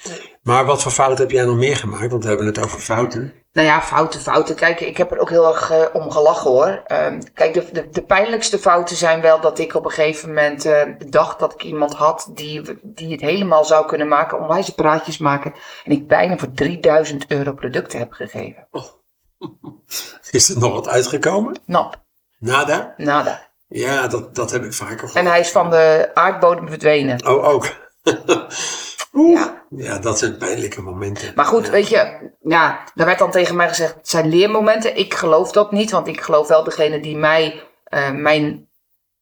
Maar 0.44 0.66
wat 0.66 0.82
voor 0.82 0.92
fouten 0.92 1.24
heb 1.24 1.32
jij 1.32 1.46
nog 1.46 1.58
meer 1.58 1.76
gemaakt? 1.76 2.12
Want 2.12 2.24
we 2.24 2.30
hebben 2.30 2.48
het 2.48 2.64
over 2.64 2.80
fouten. 2.80 3.34
Nou 3.56 3.68
ja, 3.68 3.81
fouten, 3.81 4.19
fouten. 4.19 4.56
Kijk, 4.56 4.80
ik 4.80 4.98
heb 4.98 5.12
er 5.12 5.19
ook 5.19 5.30
heel 5.30 5.48
erg 5.48 5.72
eh, 5.72 5.86
om 5.94 6.12
gelachen 6.12 6.52
hoor. 6.52 6.84
Ehm, 6.86 7.22
kijk, 7.34 7.54
de, 7.54 7.72
de, 7.72 7.90
de 7.90 8.02
pijnlijkste 8.02 8.60
fouten 8.60 8.96
zijn 8.96 9.22
wel 9.22 9.42
dat 9.42 9.60
ik 9.60 9.74
op 9.74 9.86
een 9.86 9.92
gegeven 9.92 10.28
moment 10.28 10.66
eh, 10.66 10.81
dacht 11.10 11.40
dat 11.40 11.54
ik 11.54 11.63
iemand 11.63 11.94
had 11.94 12.30
die, 12.34 12.80
die 12.84 13.12
het 13.12 13.22
helemaal 13.22 13.66
zou 13.66 13.86
kunnen 13.86 14.07
maken, 14.07 14.40
onwijze 14.40 14.74
praatjes 14.74 15.18
maken. 15.18 15.54
En 15.84 15.92
ik 15.92 16.07
bijna 16.07 16.38
voor 16.38 16.52
3000 16.52 17.26
euro 17.28 17.54
producten 17.54 18.00
heb 18.00 18.12
gegeven. 18.12 18.68
Is 20.31 20.50
er 20.50 20.59
nog 20.59 20.74
wat 20.74 20.88
uitgekomen? 20.88 21.59
Nap, 21.66 22.04
Nada? 22.40 22.94
nada. 22.97 23.50
Ja, 23.68 24.07
dat, 24.07 24.35
dat 24.35 24.52
heb 24.52 24.64
ik 24.64 24.74
vaker 24.74 24.97
gehoord. 24.97 25.16
En 25.16 25.26
hij 25.26 25.40
is 25.40 25.52
van 25.52 25.69
de 25.69 26.12
aardbodem 26.14 26.68
verdwenen. 26.68 27.28
Oh, 27.28 27.47
ook. 27.47 27.68
Oeh. 29.16 29.40
Ja. 29.40 29.64
Ja, 29.69 30.00
dat 30.00 30.19
zijn 30.19 30.38
pijnlijke 30.38 30.81
momenten. 30.81 31.31
Maar 31.36 31.45
goed, 31.45 31.66
Ja. 31.66 31.72
weet 31.72 31.88
je, 31.88 32.31
ja, 32.42 32.84
daar 32.95 33.06
werd 33.06 33.19
dan 33.19 33.31
tegen 33.31 33.56
mij 33.56 33.68
gezegd, 33.68 33.95
het 33.95 34.10
zijn 34.10 34.30
leermomenten. 34.30 34.98
Ik 34.98 35.14
geloof 35.14 35.52
dat 35.52 35.72
niet, 35.72 35.92
want 35.92 36.07
ik 36.07 36.22
geloof 36.22 36.48
wel 36.48 36.64
degene 36.64 37.00
die 37.00 37.18
mij, 37.18 37.64
eh, 37.84 38.12
mijn 38.12 38.69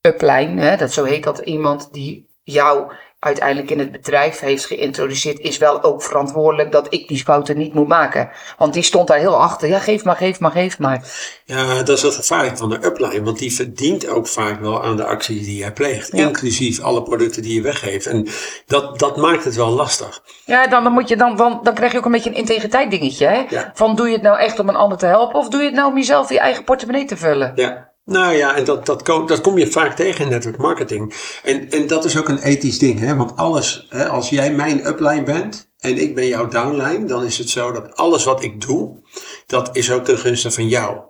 upline, 0.02 0.62
hè, 0.62 0.78
dat 0.78 0.92
zo 0.92 1.04
heet 1.04 1.24
dat, 1.24 1.40
iemand 1.40 1.94
die 1.94 2.30
jou 2.44 2.92
uiteindelijk 3.24 3.72
in 3.72 3.80
het 3.80 3.92
bedrijf 3.92 4.39
heeft 4.39 4.65
geïntroduceerd, 4.65 5.39
is 5.39 5.58
wel 5.58 5.84
ook 5.84 6.03
verantwoordelijk 6.03 6.72
dat 6.72 6.88
ik 6.89 7.08
die 7.08 7.24
fouten 7.24 7.58
niet 7.58 7.74
moet 7.74 7.88
maken. 7.88 8.30
Want 8.58 8.74
die 8.74 8.84
stond 8.84 9.08
daar 9.08 9.18
heel 9.18 9.42
achter. 9.42 9.68
Ja, 9.68 9.80
geef 9.80 10.03
maar, 10.03 10.15
geef 10.15 10.39
maar, 10.39 10.51
geef 10.51 10.80
maar. 10.80 11.01
Ja, 11.46 11.84
dat 11.84 11.98
is 11.98 12.01
het 12.03 12.15
gevaarlijk 12.15 12.58
van 12.58 12.70
de 12.70 12.86
upline, 12.86 13.24
want 13.24 13.39
die 13.39 13.53
verdient 13.56 14.08
ook 14.08 14.27
vaak 14.27 14.60
wel 14.60 14.84
aan 14.84 14.96
de 14.96 15.06
acties 15.06 15.46
die 15.46 15.58
jij 15.58 15.74
pleegt, 15.74 16.12
Ja. 16.18 16.27
inclusief 16.27 16.82
alle 16.82 17.03
producten 17.03 17.42
die 17.42 17.53
je 17.53 17.62
weggeeft. 17.62 18.06
En 18.06 18.27
dat, 18.65 19.00
dat 19.00 19.18
maakt 19.18 19.44
het 19.44 19.56
wel 19.56 19.70
lastig. 19.70 20.22
Ja, 20.46 20.68
dan, 20.68 20.84
dan, 20.84 20.94
moet 20.94 21.08
je 21.10 21.15
dan, 21.18 21.36
dan, 21.36 21.60
dan 21.63 21.74
krijg 21.74 21.92
je 21.92 21.98
ook 21.98 22.06
een 22.06 22.12
beetje 22.12 22.30
een 22.30 22.36
integriteit 22.36 22.92
dingetje. 22.92 23.25
Hè? 23.27 23.46
Ja. 23.50 23.72
Van 23.74 23.96
doe 23.96 24.08
je 24.08 24.13
het 24.13 24.22
nou 24.22 24.39
echt 24.39 24.60
om 24.60 24.70
een 24.70 24.75
ander 24.75 24.98
te 24.98 25.06
helpen 25.06 25.39
of 25.39 25.50
doe 25.50 25.60
je 25.60 25.65
het 25.65 25.75
nou 25.75 25.89
om 25.89 25.98
jezelf 25.98 26.30
je 26.30 26.39
eigen 26.39 26.63
portemonnee 26.63 27.06
te 27.06 27.18
vullen? 27.18 27.51
Ja. 27.56 27.92
Nou 28.06 28.36
ja, 28.36 28.56
en 28.56 28.66
dat, 28.66 28.86
dat, 28.86 29.04
kom, 29.04 29.28
dat 29.28 29.42
kom 29.42 29.58
je 29.58 29.72
vaak 29.72 29.96
tegen 29.96 30.24
in 30.24 30.32
network 30.32 30.58
marketing. 30.58 31.14
En, 31.44 31.70
en 31.70 31.88
dat 31.88 32.06
is 32.06 32.18
ook 32.18 32.28
een 32.30 32.42
ethisch 32.42 32.80
ding, 32.80 33.00
hè? 33.00 33.16
want 33.16 33.36
alles, 33.36 33.86
hè, 33.90 34.08
als 34.08 34.30
jij 34.30 34.54
mijn 34.54 34.88
upline 34.88 35.24
bent 35.24 35.72
en 35.78 35.98
ik 35.98 36.16
ben 36.16 36.28
jouw 36.28 36.48
downline, 36.48 37.06
dan 37.06 37.24
is 37.24 37.38
het 37.38 37.50
zo 37.50 37.72
dat 37.72 37.96
alles 37.96 38.24
wat 38.24 38.44
ik 38.44 38.62
doe, 38.62 39.02
dat 39.46 39.76
is 39.76 39.92
ook 39.92 40.06
ten 40.06 40.18
gunste 40.18 40.52
van 40.52 40.68
jou. 40.68 41.02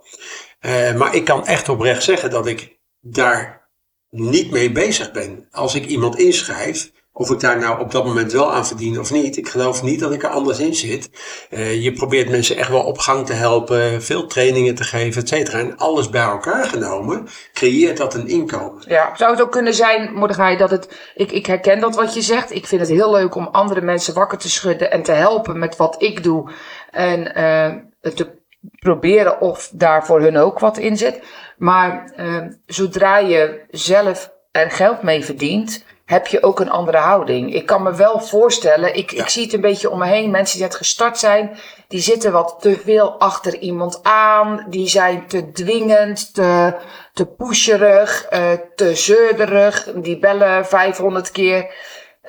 Eh, 0.60 0.94
maar 0.96 1.16
ik 1.16 1.26
kan 1.26 1.46
echt 1.46 1.70
oprecht 1.70 2.04
zeggen 2.04 2.30
dat 2.30 2.46
ik 2.46 2.80
daar 3.00 3.70
niet 4.10 4.52
mee 4.52 4.72
bezig 4.72 5.12
ben. 5.12 5.48
Als 5.52 5.76
ik 5.76 5.86
iemand 5.86 6.20
inschrijf, 6.20 6.92
of 7.14 7.32
ik 7.32 7.40
daar 7.40 7.60
nou 7.60 7.80
op 7.80 7.92
dat 7.92 8.06
moment 8.06 8.32
wel 8.32 8.54
aan 8.54 8.66
verdien 8.66 9.00
of 9.00 9.12
niet. 9.12 9.38
Ik 9.38 9.50
geloof 9.50 9.84
niet 9.84 10.00
dat 10.00 10.14
ik 10.14 10.24
er 10.24 10.30
anders 10.30 10.60
in 10.60 10.76
zit. 10.76 11.10
Uh, 11.50 11.84
je 11.84 11.92
probeert 11.92 12.30
mensen 12.30 12.56
echt 12.56 12.70
wel 12.70 12.84
op 12.84 12.98
gang 12.98 13.26
te 13.26 13.34
helpen, 13.34 14.04
veel 14.04 14.28
trainingen 14.28 14.76
te 14.76 14.84
geven, 14.84 15.22
et 15.22 15.28
cetera. 15.28 15.60
En 15.60 15.78
alles 15.78 16.10
bij 16.10 16.22
elkaar 16.22 16.66
genomen 16.66 17.28
creëert 17.54 17.98
dat 17.98 18.14
een 18.14 18.28
inkomen. 18.28 18.84
Ja, 18.88 19.16
zou 19.16 19.32
het 19.32 19.42
ook 19.42 19.52
kunnen 19.52 19.74
zijn, 19.74 20.14
Mordechai, 20.14 20.58
dat 20.58 20.70
het... 20.70 21.12
Ik, 21.16 21.32
ik 21.32 21.46
herken 21.46 21.80
dat 21.80 21.96
wat 21.96 22.14
je 22.14 22.22
zegt. 22.22 22.52
Ik 22.52 22.68
vind 22.68 22.82
het 22.82 22.90
heel 22.90 23.12
leuk 23.12 23.36
om 23.36 23.48
andere 23.52 23.82
mensen 23.82 24.14
wakker 24.14 24.38
te 24.38 24.50
schudden 24.50 24.92
en 24.92 25.04
te 25.04 25.12
helpen 25.12 25.60
met 25.60 25.76
wat 25.76 25.96
ik 26.02 26.24
doe. 26.24 26.52
En 26.92 27.20
uh, 27.38 28.14
te 28.14 28.42
proberen 28.80 29.42
of 29.42 29.70
daar 29.74 30.06
voor 30.06 30.22
hun 30.22 30.38
ook 30.38 30.60
wat 30.60 30.78
in 30.78 30.98
zit. 30.98 31.22
Maar 31.58 32.14
uh, 32.18 32.42
zodra 32.66 33.18
je 33.18 33.62
zelf 33.72 34.32
er 34.52 34.72
geld 34.72 35.02
mee 35.02 35.26
verdient, 35.26 35.86
heb 36.14 36.28
je 36.28 36.44
ook 36.44 36.60
een 36.60 36.70
andere 36.70 36.98
houding. 36.98 37.54
Ik 37.54 37.66
kan 37.66 37.84
me 37.84 37.96
wel 37.96 38.20
voorstellen, 38.20 38.96
ik, 38.96 39.12
ik 39.12 39.30
zie 39.30 39.44
het 39.44 39.54
een 39.54 39.62
beetje 39.62 39.90
om 39.90 40.00
me 40.00 40.06
heen, 40.06 40.32
mensen 40.32 40.58
die 40.58 40.68
net 40.68 40.76
gestart 40.76 41.18
zijn, 41.18 41.58
die 41.88 42.00
zitten 42.00 42.32
wat 42.32 42.56
te 42.60 42.82
veel 42.84 43.20
achter 43.20 43.58
iemand 43.58 44.00
aan, 44.04 44.66
die 44.70 44.88
zijn 44.88 45.28
te 45.28 45.52
dwingend, 45.52 46.34
te, 46.34 46.76
te 47.14 47.26
pusherig, 47.26 48.28
uh, 48.34 48.52
te 48.76 48.96
zeurderig, 48.96 49.88
die 49.96 50.20
bellen 50.20 50.66
500 50.66 51.32
keer. 51.32 51.74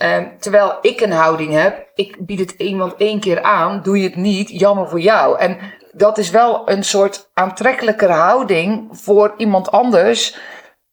Uh, 0.02 0.16
terwijl 0.38 0.78
ik 0.80 1.00
een 1.00 1.12
houding 1.12 1.52
heb, 1.52 1.86
ik 1.94 2.26
bied 2.26 2.38
het 2.38 2.50
iemand 2.50 2.94
één 2.96 3.20
keer 3.20 3.42
aan, 3.42 3.82
doe 3.82 3.98
je 3.98 4.04
het 4.04 4.16
niet, 4.16 4.48
jammer 4.48 4.88
voor 4.88 5.00
jou. 5.00 5.38
En 5.38 5.58
dat 5.92 6.18
is 6.18 6.30
wel 6.30 6.70
een 6.70 6.84
soort 6.84 7.30
aantrekkelijker 7.34 8.10
houding 8.10 8.88
voor 8.90 9.34
iemand 9.36 9.70
anders 9.70 10.36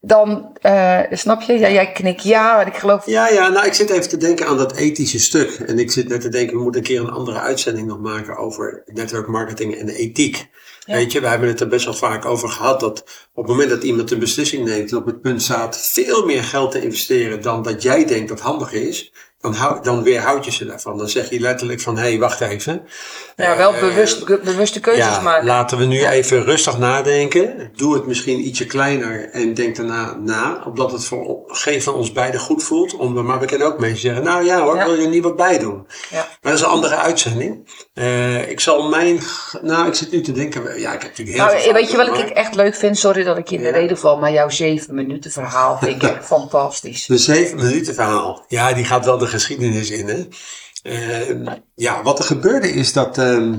dan, 0.02 0.58
uh, 0.66 1.00
snap 1.12 1.42
je? 1.42 1.54
Ja, 1.54 1.70
jij 1.70 1.92
knikt 1.92 2.24
ja, 2.24 2.62
en 2.62 2.68
ik 2.68 2.76
geloof... 2.76 3.06
Ja, 3.06 3.30
ja, 3.30 3.50
nou 3.50 3.66
ik 3.66 3.74
zit 3.74 3.90
even 3.90 4.10
te 4.10 4.18
denken 4.18 4.48
aan 4.48 4.58
dat 4.58 4.76
ethische 4.76 5.20
stuk. 5.20 5.50
En 5.50 5.80
ik 5.80 5.92
zit 5.92 6.08
net 6.08 6.22
te 6.22 6.30
denken, 6.30 6.58
we 6.58 6.64
moeten 6.64 6.82
een 6.82 6.88
keer 6.88 7.00
een 7.00 7.10
andere 7.10 7.40
uitzending 7.40 7.88
nog 7.88 8.00
maken 8.00 8.38
over 8.38 8.84
network 8.86 9.28
marketing 9.28 9.76
en 9.76 9.86
de 9.86 9.96
ethiek. 9.96 10.50
Weet 10.86 11.12
je, 11.12 11.22
we 11.22 11.28
hebben 11.28 11.48
het 11.48 11.60
er 11.60 11.68
best 11.68 11.86
wel 11.86 11.94
vaak 11.94 12.26
over 12.26 12.50
gehad 12.50 12.80
dat 12.80 13.00
op 13.34 13.44
het 13.44 13.52
moment 13.52 13.70
dat 13.70 13.84
iemand 13.84 14.12
een 14.12 14.20
beslissing 14.20 14.66
neemt, 14.66 14.94
op 14.94 15.06
het 15.06 15.22
punt 15.22 15.42
staat 15.42 15.78
veel 15.78 16.26
meer 16.26 16.44
geld 16.44 16.72
te 16.72 16.82
investeren 16.82 17.42
dan 17.42 17.64
dat 17.64 17.82
jij 17.82 18.06
denkt 18.06 18.30
dat 18.30 18.40
handig 18.40 18.74
is, 18.74 19.14
dan, 19.42 19.54
hou, 19.54 19.84
dan 19.84 20.04
weerhoud 20.04 20.46
je 20.46 20.52
ze 20.52 20.66
daarvan. 20.66 20.98
Dan 20.98 21.10
zeg 21.10 21.30
je 21.30 21.40
letterlijk 21.40 21.82
van, 21.82 21.98
hé, 21.98 22.08
hey, 22.10 22.20
wacht 22.20 22.42
even. 22.42 22.82
Ja, 23.36 23.58
wel 23.58 23.74
uh, 23.74 23.80
bewust, 23.80 24.26
bewuste 24.44 24.80
keuzes 24.80 25.06
ja, 25.06 25.22
maken. 25.22 25.46
Laten 25.46 25.78
we 25.78 25.86
nu 25.86 26.00
ja. 26.00 26.12
even 26.12 26.44
rustig 26.44 26.78
nadenken. 26.78 27.72
Doe 27.76 27.94
het 27.94 28.08
misschien 28.08 28.48
ietsje 28.48 28.66
kleiner 28.66 29.30
en 29.30 29.54
denk 29.54 29.76
daarna 29.76 30.16
na. 30.16 30.64
Opdat 30.66 30.92
het 30.92 31.06
voor 31.06 31.40
geen 31.48 31.82
van 31.82 31.94
ons 31.94 32.12
beiden 32.12 32.40
goed 32.40 32.64
voelt. 32.64 32.96
Om, 32.96 33.26
maar 33.26 33.40
we 33.40 33.46
kunnen 33.46 33.68
ook 33.68 33.80
mensen 33.80 34.00
zeggen, 34.00 34.24
nou 34.24 34.46
ja 34.46 34.62
hoor, 34.62 34.78
wil 34.78 34.96
je 34.96 35.04
er 35.04 35.10
niet 35.10 35.24
wat 35.24 35.36
bij 35.36 35.60
doen. 35.60 35.88
Maar 36.12 36.28
dat 36.42 36.54
is 36.54 36.62
een 36.62 36.68
andere 36.68 36.96
uitzending. 36.96 37.70
Uh, 37.94 38.50
ik 38.50 38.60
zal 38.60 38.90
mijn, 38.90 39.20
nou 39.62 39.88
ik 39.88 39.94
zit 39.94 40.12
nu 40.12 40.22
te 40.22 40.32
denken, 40.32 40.80
ja 40.80 40.94
ik 40.94 41.02
heb 41.02 41.10
natuurlijk 41.10 41.38
heel 41.38 41.46
nou, 41.46 41.62
veel 41.62 41.74
Weet 41.74 41.92
je 41.92 41.98
wat 41.98 42.08
ik 42.08 42.30
echt 42.30 42.56
leuk 42.56 42.76
vind? 42.76 42.98
Sorry 42.98 43.24
dat 43.24 43.38
ik 43.38 43.48
je 43.48 43.56
in 43.56 43.64
de 43.64 43.70
reden 43.70 43.98
val, 43.98 44.18
maar 44.18 44.32
jouw 44.32 44.50
zeven 44.50 44.96
minuten 44.96 45.32
verhaal 45.32 45.78
vind 45.78 46.04
ik 46.04 46.10
echt 46.10 46.26
fantastisch. 46.26 47.06
De 47.06 47.18
zeven 47.18 47.58
minuten 47.58 47.94
verhaal. 47.94 48.46
Ja, 48.48 48.74
die 48.74 48.86
gaat 48.86 49.06
wel 49.06 49.18
de 49.18 49.28
geschiedenis 49.32 49.90
in. 49.90 50.08
Hè? 50.08 50.28
Uh, 50.84 51.52
ja, 51.76 52.04
wat 52.04 52.20
er 52.20 52.26
gebeurde 52.26 52.72
is 52.72 52.94
dat 52.94 53.18
uh, 53.18 53.54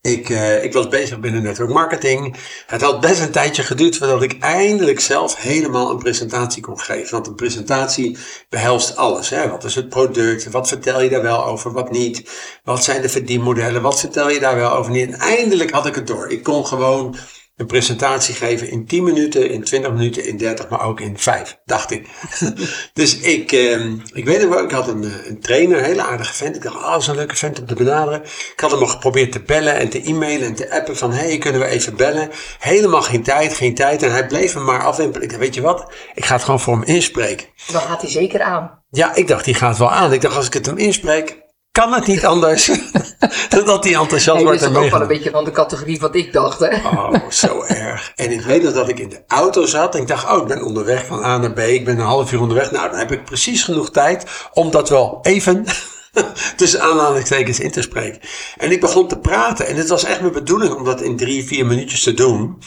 ik, 0.00 0.28
uh, 0.28 0.64
ik 0.64 0.72
was 0.72 0.88
bezig 0.88 1.20
binnen 1.20 1.42
network 1.42 1.70
marketing. 1.70 2.36
Het 2.66 2.82
had 2.82 3.00
best 3.00 3.20
een 3.20 3.30
tijdje 3.30 3.62
geduurd 3.62 3.96
voordat 3.96 4.22
ik 4.22 4.38
eindelijk 4.38 5.00
zelf 5.00 5.36
helemaal 5.36 5.90
een 5.90 5.98
presentatie 5.98 6.62
kon 6.62 6.80
geven. 6.80 7.10
Want 7.10 7.26
een 7.26 7.34
presentatie 7.34 8.18
behelst 8.48 8.96
alles. 8.96 9.28
Hè? 9.28 9.48
Wat 9.48 9.64
is 9.64 9.74
het 9.74 9.88
product? 9.88 10.50
Wat 10.50 10.68
vertel 10.68 11.00
je 11.00 11.08
daar 11.08 11.22
wel 11.22 11.44
over? 11.44 11.72
Wat 11.72 11.90
niet? 11.90 12.30
Wat 12.64 12.84
zijn 12.84 13.02
de 13.02 13.08
verdienmodellen? 13.08 13.82
Wat 13.82 14.00
vertel 14.00 14.30
je 14.30 14.40
daar 14.40 14.56
wel 14.56 14.72
over 14.72 14.92
niet? 14.92 15.10
En 15.10 15.18
eindelijk 15.18 15.70
had 15.70 15.86
ik 15.86 15.94
het 15.94 16.06
door. 16.06 16.30
Ik 16.30 16.42
kon 16.42 16.66
gewoon 16.66 17.16
een 17.60 17.66
presentatie 17.66 18.34
geven 18.34 18.70
in 18.70 18.86
10 18.86 19.04
minuten, 19.04 19.50
in 19.50 19.64
20 19.64 19.92
minuten, 19.92 20.26
in 20.26 20.36
30, 20.36 20.68
maar 20.68 20.84
ook 20.84 21.00
in 21.00 21.18
5, 21.18 21.58
dacht 21.64 21.90
ik. 21.90 22.08
dus 22.92 23.18
ik, 23.18 23.52
eh, 23.52 23.84
ik 24.12 24.24
weet 24.24 24.40
nog 24.40 24.54
wel, 24.54 24.64
ik 24.64 24.70
had 24.70 24.88
een, 24.88 25.12
een 25.26 25.40
trainer, 25.40 25.78
een 25.78 25.84
hele 25.84 26.02
aardige 26.02 26.34
vent. 26.34 26.56
Ik 26.56 26.62
dacht, 26.62 26.76
ah, 26.76 26.96
oh, 26.96 27.06
een 27.06 27.14
leuke 27.14 27.36
vent 27.36 27.60
om 27.60 27.66
te 27.66 27.74
benaderen. 27.74 28.22
Ik 28.22 28.60
had 28.60 28.70
hem 28.70 28.80
al 28.80 28.86
geprobeerd 28.86 29.32
te 29.32 29.40
bellen 29.40 29.74
en 29.74 29.88
te 29.88 30.02
e-mailen 30.04 30.46
en 30.46 30.54
te 30.54 30.70
appen 30.70 30.96
van, 30.96 31.12
hey, 31.12 31.38
kunnen 31.38 31.60
we 31.60 31.66
even 31.66 31.96
bellen? 31.96 32.30
Helemaal 32.58 33.02
geen 33.02 33.22
tijd, 33.22 33.54
geen 33.54 33.74
tijd. 33.74 34.02
En 34.02 34.12
hij 34.12 34.26
bleef 34.26 34.54
me 34.54 34.60
maar 34.60 34.84
afwimpelen. 34.84 35.22
Ik 35.22 35.28
dacht, 35.28 35.42
weet 35.42 35.54
je 35.54 35.60
wat, 35.60 35.92
ik 36.14 36.24
ga 36.24 36.34
het 36.34 36.44
gewoon 36.44 36.60
voor 36.60 36.74
hem 36.74 36.84
inspreken. 36.84 37.46
Dan 37.72 37.80
gaat 37.80 38.00
hij 38.00 38.10
zeker 38.10 38.42
aan. 38.42 38.82
Ja, 38.90 39.14
ik 39.14 39.28
dacht, 39.28 39.44
die 39.44 39.54
gaat 39.54 39.78
wel 39.78 39.90
aan. 39.90 40.12
Ik 40.12 40.20
dacht, 40.20 40.36
als 40.36 40.46
ik 40.46 40.54
het 40.54 40.66
hem 40.66 40.78
inspreek, 40.78 41.38
kan 41.72 41.92
het 41.92 42.06
niet 42.06 42.26
anders 42.26 42.66
dan 43.48 43.64
dat 43.64 43.84
hij 43.84 43.94
enthousiast 43.94 44.36
hey, 44.36 44.42
wordt. 44.42 44.60
Dat 44.60 44.70
is 44.70 44.76
ook 44.76 44.90
wel 44.90 45.00
een 45.00 45.06
beetje 45.06 45.30
van 45.30 45.44
de 45.44 45.50
categorie 45.50 46.00
wat 46.00 46.14
ik 46.14 46.32
dacht. 46.32 46.58
Hè? 46.58 46.76
Oh, 46.76 47.14
zo 47.30 47.62
erg. 47.62 48.12
En 48.16 48.30
ik 48.30 48.40
weet 48.40 48.62
nog 48.62 48.72
dat 48.72 48.88
ik 48.88 48.98
in 48.98 49.08
de 49.08 49.22
auto 49.26 49.66
zat 49.66 49.94
en 49.94 50.00
ik 50.00 50.08
dacht, 50.08 50.30
oh, 50.30 50.42
ik 50.42 50.48
ben 50.48 50.64
onderweg 50.64 51.06
van 51.06 51.24
A 51.24 51.38
naar 51.38 51.52
B. 51.52 51.58
Ik 51.58 51.84
ben 51.84 51.98
een 51.98 52.04
half 52.04 52.32
uur 52.32 52.40
onderweg. 52.40 52.70
Nou, 52.70 52.90
dan 52.90 52.98
heb 52.98 53.12
ik 53.12 53.24
precies 53.24 53.62
genoeg 53.62 53.90
tijd 53.90 54.24
om 54.52 54.70
dat 54.70 54.88
wel 54.88 55.18
even 55.22 55.64
tussen 56.56 56.80
aanhalingstekens 56.80 57.60
in 57.60 57.70
te 57.70 57.82
spreken. 57.82 58.20
En 58.56 58.70
ik 58.70 58.80
begon 58.80 59.08
te 59.08 59.18
praten 59.18 59.66
en 59.66 59.76
het 59.76 59.88
was 59.88 60.04
echt 60.04 60.20
mijn 60.20 60.32
bedoeling 60.32 60.74
om 60.74 60.84
dat 60.84 61.00
in 61.00 61.16
drie, 61.16 61.44
vier 61.44 61.66
minuutjes 61.66 62.02
te 62.02 62.14
doen. 62.14 62.58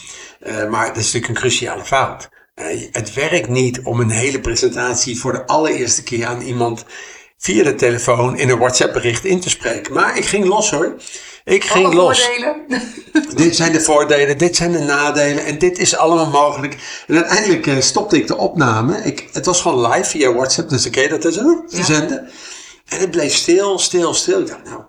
Uh, 0.47 0.69
maar 0.69 0.87
dat 0.87 0.97
is 0.97 1.03
natuurlijk 1.03 1.27
een 1.27 1.49
cruciale 1.49 1.83
fout. 1.83 2.29
Uh, 2.55 2.65
het 2.91 3.13
werkt 3.13 3.49
niet 3.49 3.81
om 3.83 3.99
een 3.99 4.09
hele 4.09 4.39
presentatie 4.39 5.19
voor 5.19 5.31
de 5.31 5.45
allereerste 5.45 6.03
keer 6.03 6.25
aan 6.25 6.41
iemand 6.41 6.85
via 7.43 7.63
de 7.63 7.75
telefoon 7.75 8.37
in 8.37 8.49
een 8.49 8.57
WhatsApp 8.57 8.93
bericht 8.93 9.25
in 9.25 9.39
te 9.39 9.49
spreken. 9.49 9.93
Maar 9.93 10.17
ik 10.17 10.25
ging 10.25 10.45
los 10.45 10.71
hoor. 10.71 10.95
Ik 11.43 11.63
ging 11.63 11.93
los. 11.93 12.25
voordelen. 12.25 12.65
dit 13.35 13.55
zijn 13.55 13.71
de 13.71 13.81
voordelen, 13.81 14.37
dit 14.37 14.55
zijn 14.55 14.71
de 14.71 14.79
nadelen 14.79 15.45
en 15.45 15.57
dit 15.57 15.77
is 15.77 15.95
allemaal 15.95 16.29
mogelijk. 16.29 17.03
En 17.07 17.15
uiteindelijk 17.15 17.65
uh, 17.65 17.79
stopte 17.79 18.17
ik 18.17 18.27
de 18.27 18.37
opname. 18.37 18.97
Ik, 18.97 19.29
het 19.31 19.45
was 19.45 19.61
gewoon 19.61 19.91
live 19.91 20.09
via 20.09 20.33
WhatsApp, 20.33 20.69
dus 20.69 20.85
ik 20.85 21.09
dat 21.09 21.21
dus 21.21 21.39
ook 21.39 21.69
te 21.69 21.83
zenden. 21.83 22.29
En 22.85 22.99
het 22.99 23.11
bleef 23.11 23.33
stil, 23.33 23.79
stil, 23.79 24.13
stil. 24.13 24.39
Ik 24.39 24.47
dacht, 24.47 24.63
nou, 24.63 24.81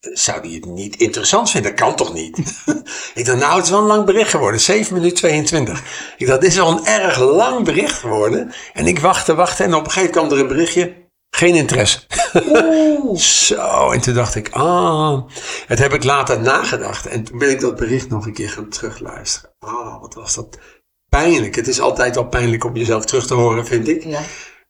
zou 0.00 0.42
die 0.42 0.54
het 0.54 0.64
niet 0.64 0.96
interessant 0.96 1.50
vinden? 1.50 1.70
Dat 1.70 1.80
kan 1.80 1.96
toch 1.96 2.14
niet? 2.14 2.38
ik 3.14 3.24
dacht, 3.24 3.38
nou, 3.38 3.56
het 3.56 3.64
is 3.64 3.70
wel 3.70 3.80
een 3.80 3.86
lang 3.86 4.04
bericht 4.04 4.30
geworden. 4.30 4.60
7 4.60 4.94
minuten 4.94 5.16
22. 5.16 5.82
Ik 6.16 6.26
dacht, 6.26 6.40
dit 6.40 6.50
is 6.50 6.56
wel 6.56 6.70
een 6.70 6.86
erg 6.86 7.20
lang 7.20 7.64
bericht 7.64 7.98
geworden. 7.98 8.52
En 8.72 8.86
ik 8.86 8.98
wachtte, 8.98 9.34
wachtte 9.34 9.62
en 9.62 9.74
op 9.74 9.84
een 9.84 9.90
gegeven 9.90 10.14
moment 10.14 10.28
kwam 10.28 10.38
er 10.38 10.44
een 10.44 10.56
berichtje. 10.56 11.03
Geen 11.34 11.54
interesse. 11.54 12.00
Zo, 13.46 13.90
en 13.90 14.00
toen 14.00 14.14
dacht 14.14 14.34
ik, 14.34 14.48
ah, 14.50 15.22
het 15.66 15.78
heb 15.78 15.92
ik 15.92 16.04
later 16.04 16.40
nagedacht. 16.40 17.06
En 17.06 17.24
toen 17.24 17.38
ben 17.38 17.50
ik 17.50 17.60
dat 17.60 17.76
bericht 17.76 18.08
nog 18.08 18.26
een 18.26 18.32
keer 18.32 18.48
gaan 18.48 18.68
terugluisteren. 18.68 19.50
Ah, 19.58 20.00
wat 20.00 20.14
was 20.14 20.34
dat 20.34 20.58
pijnlijk. 21.08 21.54
Het 21.54 21.68
is 21.68 21.80
altijd 21.80 22.14
wel 22.14 22.26
pijnlijk 22.26 22.64
om 22.64 22.76
jezelf 22.76 23.04
terug 23.04 23.26
te 23.26 23.34
horen, 23.34 23.66
vind 23.66 23.88
ik. 23.88 24.04
Ja. 24.04 24.20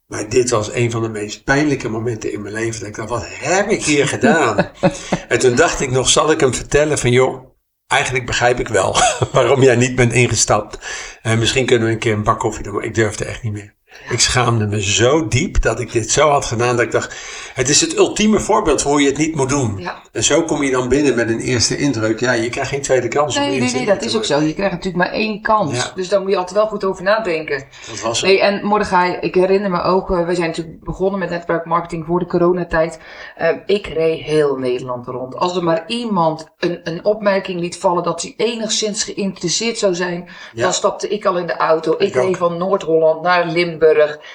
Maar 0.06 0.28
dit 0.28 0.50
was 0.50 0.72
een 0.72 0.90
van 0.90 1.02
de 1.02 1.08
meest 1.08 1.44
pijnlijke 1.44 1.88
momenten 1.88 2.32
in 2.32 2.42
mijn 2.42 2.54
leven. 2.54 2.80
Dat 2.80 2.88
ik 2.88 2.96
dacht, 2.96 3.08
wat 3.08 3.26
heb 3.26 3.68
ik 3.68 3.84
hier 3.84 4.08
gedaan? 4.08 4.70
en 5.28 5.38
toen 5.38 5.54
dacht 5.54 5.80
ik 5.80 5.90
nog, 5.90 6.08
zal 6.08 6.30
ik 6.30 6.40
hem 6.40 6.54
vertellen 6.54 6.98
van, 6.98 7.10
joh, 7.10 7.44
eigenlijk 7.86 8.26
begrijp 8.26 8.60
ik 8.60 8.68
wel 8.68 8.96
waarom 9.32 9.62
jij 9.62 9.76
niet 9.76 9.94
bent 9.94 10.12
ingestapt. 10.12 10.78
En 11.22 11.38
misschien 11.38 11.66
kunnen 11.66 11.86
we 11.86 11.92
een 11.92 11.98
keer 11.98 12.12
een 12.12 12.22
bak 12.22 12.38
koffie 12.38 12.62
doen, 12.62 12.74
maar 12.74 12.84
ik 12.84 12.94
durfde 12.94 13.24
echt 13.24 13.42
niet 13.42 13.52
meer. 13.52 13.74
Ik 14.10 14.20
schaamde 14.20 14.66
me 14.66 14.82
zo 14.82 15.28
diep 15.28 15.62
dat 15.62 15.80
ik 15.80 15.92
dit 15.92 16.10
zo 16.10 16.28
had 16.28 16.44
gedaan 16.44 16.76
dat 16.76 16.84
ik 16.84 16.90
dacht, 16.92 17.14
het 17.54 17.68
is 17.68 17.80
het 17.80 17.96
ultieme 17.96 18.40
voorbeeld 18.40 18.82
voor 18.82 18.90
hoe 18.90 19.00
je 19.00 19.08
het 19.08 19.18
niet 19.18 19.34
moet 19.34 19.48
doen. 19.48 19.74
Ja. 19.78 20.02
En 20.12 20.24
zo 20.24 20.42
kom 20.42 20.62
je 20.62 20.70
dan 20.70 20.88
binnen 20.88 21.14
met 21.14 21.28
een 21.28 21.40
eerste 21.40 21.76
indruk. 21.76 22.20
Ja, 22.20 22.32
je 22.32 22.48
krijgt 22.48 22.70
geen 22.70 22.82
tweede 22.82 23.08
kans. 23.08 23.36
Nee, 23.36 23.60
nee, 23.60 23.72
nee, 23.72 23.86
dat 23.86 24.02
is 24.02 24.16
ook 24.16 24.24
zo. 24.24 24.40
Je 24.40 24.54
krijgt 24.54 24.72
natuurlijk 24.74 25.04
maar 25.04 25.12
één 25.12 25.42
kans. 25.42 25.76
Ja. 25.76 25.92
Dus 25.94 26.08
daar 26.08 26.20
moet 26.20 26.30
je 26.30 26.36
altijd 26.36 26.56
wel 26.58 26.66
goed 26.66 26.84
over 26.84 27.02
nadenken. 27.02 27.64
Dat 27.90 28.00
was 28.00 28.20
het. 28.20 28.30
Nee, 28.30 28.40
en 28.40 28.64
Mordechai, 28.66 29.16
ik 29.20 29.34
herinner 29.34 29.70
me 29.70 29.82
ook, 29.82 30.10
uh, 30.10 30.26
we 30.26 30.34
zijn 30.34 30.48
natuurlijk 30.48 30.84
begonnen 30.84 31.18
met 31.20 31.30
netwerkmarketing 31.30 32.04
voor 32.06 32.18
de 32.18 32.26
coronatijd. 32.26 32.98
Uh, 33.40 33.48
ik 33.66 33.86
reed 33.86 34.20
heel 34.20 34.56
Nederland 34.56 35.06
rond. 35.06 35.36
Als 35.36 35.56
er 35.56 35.64
maar 35.64 35.84
iemand 35.86 36.46
een, 36.58 36.80
een 36.84 37.04
opmerking 37.04 37.60
liet 37.60 37.78
vallen 37.78 38.02
dat 38.02 38.22
hij 38.22 38.34
enigszins 38.36 39.04
geïnteresseerd 39.04 39.78
zou 39.78 39.94
zijn, 39.94 40.28
Ja. 40.52 40.62
dan 40.62 40.72
stapte 40.72 41.08
ik 41.08 41.24
al 41.24 41.38
in 41.38 41.46
de 41.46 41.56
auto. 41.56 41.92
Ik, 41.92 42.00
Ik 42.00 42.16
ook. 42.16 42.22
reed 42.24 42.36
van 42.36 42.56
Noord-Holland 42.58 43.22
naar 43.22 43.46
Limburg 43.46 43.83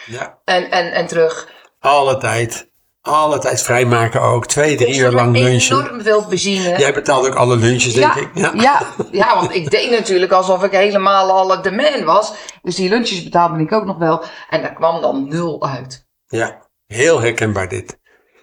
Ja, 0.05 0.39
en, 0.45 0.71
en, 0.71 0.91
en 0.91 1.07
terug. 1.07 1.47
alle 1.79 2.17
tijd. 2.17 2.67
Alle 3.01 3.39
tijd 3.39 3.61
vrijmaken 3.61 4.21
ook. 4.21 4.45
Twee, 4.45 4.75
drie 4.75 4.97
uur 4.97 5.11
lang 5.11 5.37
lunchen. 5.37 5.79
Enorm 5.79 6.01
veel 6.01 6.25
benzine. 6.25 6.77
Jij 6.77 6.93
betaalt 6.93 7.27
ook 7.27 7.35
alle 7.35 7.55
lunches, 7.55 7.93
denk 7.93 8.13
ik. 8.13 8.29
Ja. 8.33 8.51
Ja. 8.55 8.81
Ja, 9.11 9.35
want 9.35 9.55
ik 9.55 9.71
deed 9.71 9.91
natuurlijk 9.91 10.31
alsof 10.31 10.63
ik 10.63 10.71
helemaal 10.71 11.31
al 11.31 11.61
de 11.61 11.71
man 11.71 12.03
was. 12.03 12.33
Dus 12.61 12.75
die 12.75 12.89
lunches 12.89 13.23
betaalde 13.23 13.63
ik 13.63 13.71
ook 13.71 13.85
nog 13.85 13.97
wel. 13.97 14.23
En 14.49 14.61
daar 14.61 14.73
kwam 14.73 15.01
dan 15.01 15.27
nul 15.27 15.67
uit. 15.67 16.07
Ja, 16.27 16.67
heel 16.85 17.21
herkenbaar 17.21 17.67
dit. 17.67 17.99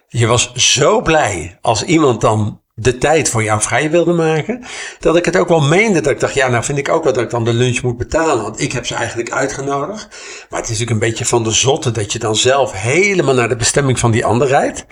Je 0.08 0.26
was 0.26 0.52
zo 0.52 1.00
blij 1.00 1.58
als 1.60 1.82
iemand 1.82 2.20
dan 2.20 2.62
de 2.78 2.98
tijd 2.98 3.28
voor 3.28 3.42
jou 3.42 3.62
vrij 3.62 3.90
wilde 3.90 4.12
maken. 4.12 4.64
Dat 5.00 5.16
ik 5.16 5.24
het 5.24 5.36
ook 5.36 5.48
wel 5.48 5.60
meende. 5.60 6.00
Dat 6.00 6.12
ik 6.12 6.20
dacht, 6.20 6.34
ja, 6.34 6.48
nou 6.48 6.64
vind 6.64 6.78
ik 6.78 6.88
ook 6.88 7.04
wel 7.04 7.12
dat 7.12 7.22
ik 7.22 7.30
dan 7.30 7.44
de 7.44 7.52
lunch 7.52 7.82
moet 7.82 7.96
betalen. 7.96 8.42
Want 8.42 8.60
ik 8.60 8.72
heb 8.72 8.86
ze 8.86 8.94
eigenlijk 8.94 9.30
uitgenodigd. 9.30 10.08
Maar 10.50 10.60
het 10.60 10.70
is 10.70 10.78
natuurlijk 10.78 10.90
een 10.90 11.08
beetje 11.08 11.24
van 11.24 11.44
de 11.44 11.50
zotte 11.50 11.90
dat 11.90 12.12
je 12.12 12.18
dan 12.18 12.36
zelf 12.36 12.72
helemaal 12.72 13.34
naar 13.34 13.48
de 13.48 13.56
bestemming 13.56 13.98
van 13.98 14.10
die 14.10 14.24
ander 14.24 14.48
rijdt. 14.48 14.86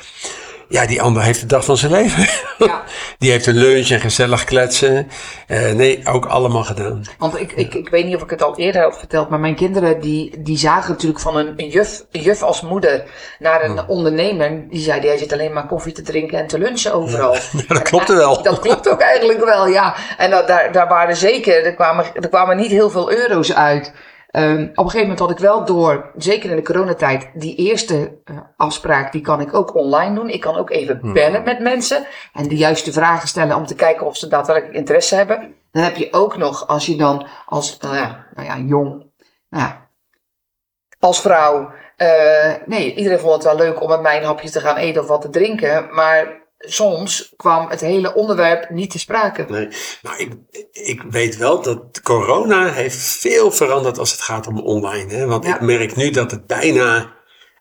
Ja, 0.68 0.86
die 0.86 1.02
ander 1.02 1.22
heeft 1.22 1.40
de 1.40 1.46
dag 1.46 1.64
van 1.64 1.76
zijn 1.76 1.92
leven. 1.92 2.28
Ja. 2.58 2.82
Die 3.18 3.30
heeft 3.30 3.46
een 3.46 3.54
lunch 3.54 3.88
en 3.88 4.00
gezellig 4.00 4.44
kletsen. 4.44 5.08
Eh, 5.46 5.72
nee, 5.72 6.00
ook 6.04 6.26
allemaal 6.26 6.64
gedaan. 6.64 7.02
Want 7.18 7.40
ik, 7.40 7.52
ik, 7.52 7.74
ik 7.74 7.88
weet 7.88 8.04
niet 8.04 8.14
of 8.14 8.22
ik 8.22 8.30
het 8.30 8.42
al 8.42 8.56
eerder 8.56 8.82
heb 8.82 8.94
verteld, 8.94 9.28
maar 9.28 9.40
mijn 9.40 9.54
kinderen 9.54 10.00
die, 10.00 10.42
die 10.42 10.58
zagen 10.58 10.90
natuurlijk 10.90 11.20
van 11.20 11.36
een, 11.36 11.52
een 11.56 11.68
juf, 11.68 12.04
een 12.10 12.20
juf 12.20 12.42
als 12.42 12.60
moeder 12.60 13.04
naar 13.38 13.64
een 13.64 13.88
ondernemer. 13.88 14.68
Die 14.68 14.80
zei, 14.80 15.00
jij 15.00 15.16
zit 15.16 15.32
alleen 15.32 15.52
maar 15.52 15.66
koffie 15.66 15.92
te 15.92 16.02
drinken 16.02 16.38
en 16.38 16.46
te 16.46 16.58
lunchen 16.58 16.94
overal. 16.94 17.36
dat 17.68 17.82
klopte 17.82 18.14
wel. 18.14 18.42
Dat 18.42 18.58
klopt 18.58 18.88
ook 18.88 19.00
eigenlijk 19.00 19.44
wel, 19.44 19.66
ja. 19.66 19.96
En 20.16 20.30
dat, 20.30 20.48
daar, 20.48 20.72
daar 20.72 20.88
waren 20.88 21.16
zeker, 21.16 21.64
er 21.64 21.74
kwamen, 21.74 22.04
er 22.14 22.28
kwamen 22.28 22.56
niet 22.56 22.70
heel 22.70 22.90
veel 22.90 23.12
euro's 23.12 23.54
uit. 23.54 23.92
Ehm, 24.34 24.62
op 24.62 24.84
een 24.84 24.90
gegeven 24.90 25.00
moment 25.00 25.18
had 25.18 25.30
ik 25.30 25.38
wel 25.38 25.64
door, 25.64 26.10
zeker 26.16 26.50
in 26.50 26.56
de 26.56 26.62
coronatijd, 26.62 27.30
die 27.34 27.56
eerste 27.56 28.18
eh, 28.24 28.38
afspraak, 28.56 29.12
die 29.12 29.20
kan 29.20 29.40
ik 29.40 29.54
ook 29.54 29.74
online 29.74 30.14
doen. 30.14 30.28
Ik 30.28 30.40
kan 30.40 30.56
ook 30.56 30.70
even 30.70 31.12
bellen 31.12 31.42
met 31.42 31.60
mensen 31.60 32.06
en 32.32 32.48
de 32.48 32.56
juiste 32.56 32.92
vragen 32.92 33.28
stellen 33.28 33.56
om 33.56 33.66
te 33.66 33.74
kijken 33.74 34.06
of 34.06 34.16
ze 34.16 34.28
daadwerkelijk 34.28 34.76
interesse 34.76 35.14
hebben. 35.14 35.54
Dan 35.70 35.82
heb 35.82 35.96
je 35.96 36.12
ook 36.12 36.36
nog, 36.36 36.66
als 36.66 36.86
je 36.86 36.96
dan 36.96 37.26
als, 37.46 37.78
nou 37.78 37.96
ja, 37.96 38.26
nou 38.34 38.46
ja 38.46 38.58
jong, 38.58 38.88
nou 39.48 39.64
ja, 39.64 39.88
als 40.98 41.20
vrouw, 41.20 41.70
eh, 41.96 42.54
nee, 42.66 42.94
iedereen 42.94 43.18
vond 43.18 43.34
het 43.34 43.44
wel 43.44 43.56
leuk 43.56 43.82
om 43.82 43.88
met 43.88 44.00
mij 44.00 44.16
een 44.16 44.24
hapje 44.24 44.50
te 44.50 44.60
gaan 44.60 44.76
eten 44.76 45.02
of 45.02 45.08
wat 45.08 45.20
te 45.20 45.30
drinken, 45.30 45.94
maar 45.94 46.43
soms 46.66 47.32
kwam 47.36 47.68
het 47.68 47.80
hele 47.80 48.14
onderwerp 48.14 48.70
niet 48.70 48.90
te 48.90 48.98
sprake. 48.98 49.44
Nee, 49.48 49.68
maar 50.02 50.20
ik, 50.20 50.32
ik 50.72 51.02
weet 51.10 51.36
wel 51.36 51.62
dat 51.62 52.00
corona 52.02 52.72
heeft 52.72 52.96
veel 52.98 53.50
veranderd 53.50 53.98
als 53.98 54.10
het 54.10 54.20
gaat 54.20 54.46
om 54.46 54.58
online. 54.60 55.12
Hè? 55.14 55.26
Want 55.26 55.44
Ja. 55.46 55.54
ik 55.54 55.60
merk 55.60 55.96
nu 55.96 56.10
dat 56.10 56.30
het 56.30 56.46
bijna 56.46 57.12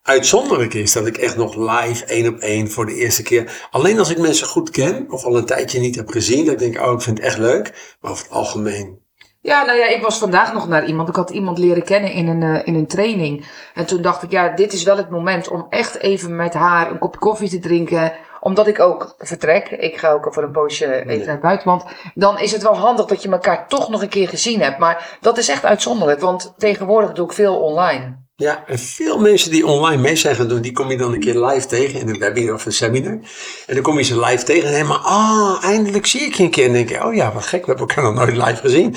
uitzonderlijk 0.02 0.74
is 0.74 0.92
dat 0.92 1.06
ik 1.06 1.16
echt 1.16 1.36
nog 1.36 1.56
live 1.56 2.04
één 2.04 2.28
op 2.28 2.38
één 2.38 2.70
voor 2.70 2.86
de 2.86 2.94
eerste 2.94 3.22
keer. 3.22 3.66
Alleen 3.70 3.98
als 3.98 4.10
ik 4.10 4.18
mensen 4.18 4.46
goed 4.46 4.70
ken 4.70 5.06
of 5.10 5.24
al 5.24 5.36
een 5.36 5.44
tijdje 5.46 5.80
niet 5.80 5.96
heb 5.96 6.08
gezien, 6.08 6.44
dat 6.44 6.52
ik 6.52 6.58
denk, 6.58 6.86
oh, 6.86 6.92
ik 6.92 7.00
vind 7.00 7.18
het 7.18 7.26
echt 7.26 7.38
leuk. 7.38 7.96
Maar 8.00 8.10
over 8.10 8.24
het 8.24 8.32
algemeen. 8.32 9.02
Ja, 9.44 9.64
nou 9.64 9.78
ja, 9.78 9.86
ik 9.86 10.02
was 10.02 10.18
vandaag 10.18 10.52
nog 10.52 10.68
naar 10.68 10.86
iemand. 10.86 11.08
Ik 11.08 11.16
had 11.16 11.30
iemand 11.30 11.58
leren 11.58 11.84
kennen 11.84 12.12
in 12.12 12.28
een, 12.28 12.42
eh, 12.42 12.66
in 12.66 12.74
een 12.74 12.86
training. 12.86 13.46
En 13.74 13.86
toen 13.86 14.02
dacht 14.02 14.22
ik, 14.22 14.30
ja, 14.30 14.48
dit 14.48 14.72
is 14.72 14.82
wel 14.82 14.96
het 14.96 15.10
moment 15.10 15.48
om 15.48 15.66
echt 15.70 15.98
even 15.98 16.36
met 16.36 16.54
haar 16.54 16.90
een 16.90 16.98
kopje 16.98 17.20
koffie 17.20 17.48
te 17.48 17.58
drinken. 17.58 18.12
Omdat 18.40 18.66
ik 18.66 18.80
ook 18.80 19.14
vertrek. 19.18 19.70
Ik 19.70 19.96
ga 19.96 20.10
ook 20.10 20.28
voor 20.30 20.42
een 20.42 20.50
poosje 20.50 21.04
even 21.06 21.18
naar 21.18 21.34
het 21.34 21.40
buitenland. 21.40 21.84
Dan 22.14 22.38
is 22.38 22.52
het 22.52 22.62
wel 22.62 22.76
handig 22.76 23.06
dat 23.06 23.22
je 23.22 23.28
elkaar 23.28 23.68
toch 23.68 23.88
nog 23.88 24.02
een 24.02 24.08
keer 24.08 24.28
gezien 24.28 24.60
hebt. 24.60 24.78
Maar 24.78 25.18
dat 25.20 25.38
is 25.38 25.48
echt 25.48 25.64
uitzonderlijk, 25.64 26.20
want 26.20 26.54
tegenwoordig 26.56 27.12
doe 27.12 27.26
ik 27.26 27.32
veel 27.32 27.56
online. 27.56 28.22
Ja, 28.36 28.64
en 28.66 28.78
veel 28.78 29.18
mensen 29.18 29.50
die 29.50 29.66
online 29.66 30.02
mee 30.02 30.16
zijn 30.16 30.36
gaan 30.36 30.48
doen, 30.48 30.60
die 30.60 30.72
kom 30.72 30.90
je 30.90 30.96
dan 30.96 31.12
een 31.12 31.20
keer 31.20 31.46
live 31.46 31.66
tegen 31.66 32.00
in 32.00 32.08
een 32.08 32.18
webinar 32.18 32.54
of 32.54 32.66
een 32.66 32.72
seminar. 32.72 33.18
En 33.66 33.74
dan 33.74 33.82
kom 33.82 33.98
je 33.98 34.04
ze 34.04 34.20
live 34.20 34.44
tegen 34.44 34.68
en 34.68 34.74
helemaal, 34.74 34.98
ah, 34.98 35.64
eindelijk 35.64 36.06
zie 36.06 36.20
ik 36.20 36.34
je 36.34 36.42
een 36.42 36.50
keer. 36.50 36.66
En 36.66 36.72
denk 36.72 36.88
je, 36.88 37.04
oh 37.04 37.14
ja, 37.14 37.32
wat 37.32 37.46
gek, 37.46 37.60
we 37.60 37.66
hebben 37.66 37.88
elkaar 37.88 38.04
nog 38.04 38.14
nooit 38.14 38.36
live 38.36 38.60
gezien. 38.60 38.94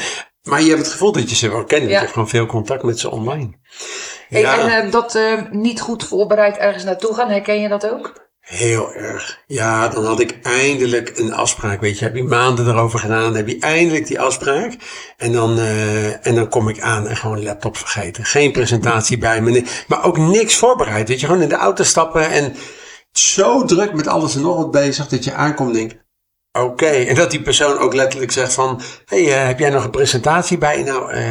Maar 0.48 0.62
je 0.62 0.70
hebt 0.70 0.82
het 0.82 0.92
gevoel 0.92 1.12
dat 1.12 1.30
je 1.30 1.36
ze 1.36 1.50
wel 1.50 1.64
kent, 1.64 1.84
Ja. 1.84 1.90
je 1.90 1.96
hebt 1.96 2.12
gewoon 2.12 2.30
veel 2.30 2.46
contact 2.46 2.84
met 2.84 3.00
ze 3.00 3.12
online. 3.12 3.50
Ja. 4.30 4.60
En 4.60 4.86
eh, 4.86 4.92
dat 4.92 5.16
eh, 5.16 5.42
niet 5.52 5.82
goed 5.82 6.04
voorbereid 6.04 6.58
ergens 6.58 6.84
naartoe 6.84 7.14
gaan, 7.14 7.30
herken 7.30 7.62
je 7.62 7.68
dat 7.68 7.90
ook? 7.90 8.26
Heel 8.40 8.94
erg. 8.94 9.44
Ja, 9.48 9.88
dan 9.88 10.06
had 10.06 10.20
ik 10.20 10.40
eindelijk 10.42 11.18
een 11.18 11.34
afspraak. 11.34 11.82
Weet 11.82 12.00
je, 12.00 12.06
heb 12.06 12.16
je 12.16 12.24
maanden 12.24 12.68
erover 12.68 13.00
gedaan, 13.00 13.36
heb 13.36 13.48
je 13.48 13.60
eindelijk 13.60 14.08
die 14.08 14.20
afspraak. 14.20 14.74
En 15.18 15.32
dan, 15.32 15.60
eh, 15.60 16.28
en 16.28 16.36
dan 16.36 16.50
kom 16.50 16.70
ik 16.70 16.80
aan 16.80 17.08
en 17.08 17.18
gewoon 17.18 17.44
laptop 17.44 17.78
vergeten. 17.78 18.26
Geen 18.26 18.52
presentatie 18.52 19.18
bij 19.18 19.42
me, 19.42 19.64
maar 19.88 20.04
ook 20.04 20.18
niks 20.18 20.56
voorbereid. 20.56 21.08
Weet 21.08 21.20
je, 21.20 21.26
gewoon 21.26 21.42
in 21.42 21.50
de 21.50 21.56
auto 21.56 21.84
stappen 21.84 22.30
en 22.30 22.56
zo 23.12 23.66
druk 23.66 23.94
met 23.94 24.08
alles 24.08 24.36
en 24.36 24.42
nog 24.42 24.58
wat 24.58 24.72
bezig 24.72 25.08
dat 25.08 25.24
je 25.24 25.34
aankomt 25.34 25.70
en 25.70 25.76
denkt. 25.76 26.06
Oké, 26.64 26.86
en 26.86 27.16
dat 27.16 27.32
die 27.32 27.42
persoon 27.42 27.78
ook 27.78 27.94
letterlijk 27.94 28.32
zegt 28.32 28.54
van, 28.54 28.82
hey, 29.06 29.34
eh, 29.34 29.46
heb 29.46 29.60
jij 29.60 29.70
nog 29.70 29.84
een 29.84 29.90
presentatie 29.90 30.58
bij? 30.58 30.84
Nou, 30.84 31.12
eh, 31.12 31.24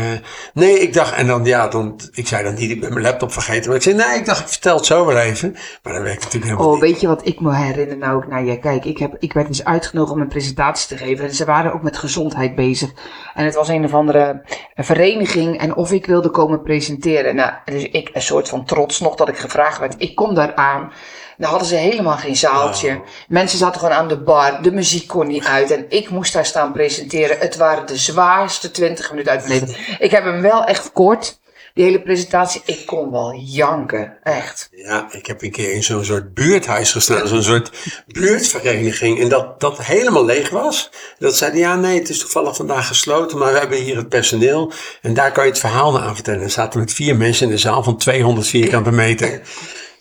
nee, 0.55 0.79
ik 0.79 0.93
dacht, 0.93 1.15
en 1.15 1.27
dan, 1.27 1.45
ja, 1.45 1.69
dan, 1.69 2.01
ik 2.13 2.27
zei 2.27 2.45
dan 2.45 2.55
niet, 2.55 2.71
ik 2.71 2.81
ben 2.81 2.93
mijn 2.93 3.05
laptop 3.05 3.33
vergeten. 3.33 3.67
Maar 3.67 3.77
ik 3.77 3.83
zei, 3.83 3.95
nee, 3.97 4.19
ik 4.19 4.25
dacht, 4.27 4.41
ik 4.41 4.49
vertel 4.49 4.77
het 4.77 4.87
zo 4.87 5.07
wel 5.07 5.19
even. 5.19 5.57
Maar 5.83 5.93
dat 5.93 6.03
werkt 6.03 6.23
natuurlijk 6.23 6.45
helemaal 6.45 6.67
Oh, 6.67 6.73
niet. 6.73 6.91
weet 6.91 7.01
je 7.01 7.07
wat 7.07 7.27
ik 7.27 7.41
me 7.41 7.55
herinner 7.55 7.97
nou 7.97 8.17
ook? 8.17 8.27
Nou 8.27 8.47
ja, 8.47 8.57
kijk, 8.57 8.85
ik, 8.85 8.99
heb, 8.99 9.17
ik 9.19 9.33
werd 9.33 9.47
dus 9.49 9.65
uitgenodigd 9.65 10.13
om 10.15 10.21
een 10.21 10.29
presentatie 10.29 10.97
te 10.97 11.05
geven. 11.05 11.25
En 11.25 11.35
ze 11.35 11.45
waren 11.45 11.73
ook 11.73 11.83
met 11.83 11.97
gezondheid 11.97 12.55
bezig. 12.55 12.91
En 13.35 13.45
het 13.45 13.55
was 13.55 13.69
een 13.69 13.85
of 13.85 13.95
andere 13.95 14.43
vereniging. 14.75 15.59
En 15.61 15.77
of 15.77 15.93
ik 15.93 16.07
wilde 16.07 16.31
komen 16.31 16.63
presenteren. 16.63 17.35
Nou, 17.37 17.53
dus 17.65 17.83
ik 17.83 18.11
een 18.13 18.23
soort 18.23 18.49
van 18.49 18.65
trots 18.65 19.01
nog 19.01 19.15
dat 19.15 19.29
ik 19.29 19.39
gevraagd 19.39 19.79
werd. 19.79 19.95
Ik 19.99 20.15
kom 20.15 20.35
daar 20.35 20.55
aan. 20.55 20.93
Dan 21.37 21.51
hadden 21.51 21.69
ze 21.69 21.75
helemaal 21.75 22.17
geen 22.17 22.37
zaaltje. 22.37 22.89
Oh. 22.89 23.07
Mensen 23.29 23.59
zaten 23.59 23.81
gewoon 23.81 23.97
aan 23.97 24.09
de 24.09 24.21
bar. 24.21 24.63
De 24.63 24.73
muziek 24.73 25.09
kon 25.09 25.27
niet 25.27 25.45
uit. 25.45 25.71
En 25.71 25.87
ik 25.89 26.11
moest 26.11 26.33
daar 26.33 26.47
staan 26.47 26.73
presenteren. 26.73 27.39
Het 27.39 27.57
waren 27.57 27.87
de 27.87 27.97
zwaarste 27.97 28.71
20 28.71 29.11
minuten 29.11 29.33
uit 29.33 29.49
mijn 29.49 29.61
leven. 29.61 29.77
Ik 29.99 30.11
heb 30.11 30.25
hem 30.25 30.41
wel 30.41 30.65
echt 30.65 30.93
kort. 30.93 31.39
Die 31.75 31.85
hele 31.85 32.03
presentatie. 32.03 32.63
Ik 32.65 32.87
kon 32.87 33.11
wel 33.11 33.35
janken. 33.35 34.17
Echt. 34.23 34.69
Ja, 34.71 35.09
ik 35.11 35.27
heb 35.27 35.43
een 35.43 35.51
keer 35.51 35.73
in 35.73 35.83
zo'n 35.83 36.05
soort 36.05 36.35
buurthuis 36.35 36.93
gestaan, 36.93 37.29
zo'n 37.29 37.43
soort 37.43 37.71
buurtvereniging. 38.07 39.21
En 39.21 39.29
dat 39.29 39.61
dat 39.61 39.79
helemaal 39.79 40.25
leeg 40.25 40.51
was. 40.51 40.91
Dat 41.19 41.37
zeiden, 41.37 41.61
ja 41.61 41.75
nee, 41.75 41.99
het 41.99 42.09
is 42.09 42.19
toevallig 42.19 42.57
vandaag 42.57 42.87
gesloten, 42.87 43.39
maar 43.39 43.53
we 43.53 43.59
hebben 43.59 43.79
hier 43.79 43.97
het 43.97 44.09
personeel. 44.09 44.73
En 45.03 45.15
daar 45.15 45.33
kan 45.33 45.45
je 45.45 45.51
het 45.51 45.61
verhaal 45.61 46.01
aan 46.01 46.15
vertellen. 46.15 46.43
Er 46.43 46.51
zaten 46.51 46.81
met 46.81 46.93
vier 46.93 47.17
mensen 47.17 47.47
in 47.47 47.53
de 47.53 47.59
zaal 47.59 47.83
van 47.83 47.97
200 47.97 48.47
vierkante 48.47 48.91
meter. 48.91 49.41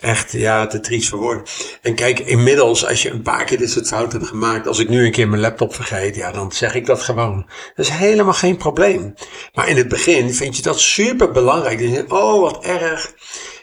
Echt, 0.06 0.32
ja, 0.32 0.68
te 0.68 0.80
triest 0.80 1.10
voor 1.10 1.20
woorden. 1.20 1.44
En 1.82 1.96
kijk, 1.96 2.20
inmiddels, 2.20 2.86
als 2.86 3.02
je 3.02 3.10
een 3.10 3.22
paar 3.22 3.44
keer 3.44 3.58
dit 3.58 3.72
soort 3.72 3.88
fouten 3.88 4.18
hebt 4.18 4.30
gemaakt, 4.30 4.68
als 4.68 4.80
ik 4.80 4.90
nu 4.90 5.06
een 5.06 5.12
keer 5.12 5.28
mijn 5.28 5.42
laptop 5.42 5.76
vergeet, 5.76 6.16
ja, 6.16 6.32
dan 6.32 6.52
zeg 6.52 6.76
ik 6.76 6.86
dat 6.86 7.02
gewoon. 7.02 7.46
Dat 7.76 7.86
is 7.86 7.92
helemaal 7.92 8.34
geen 8.34 8.58
probleem. 8.58 9.14
Maar 9.54 9.68
in 9.68 9.78
het 9.78 9.88
begin 9.88 10.34
vind 10.34 10.56
je 10.56 10.62
dat 10.62 10.80
super 10.80 11.32
belangrijk. 11.32 11.80
Je, 11.80 12.06
oh, 12.08 12.42
wat 12.42 12.64
erg. 12.64 13.14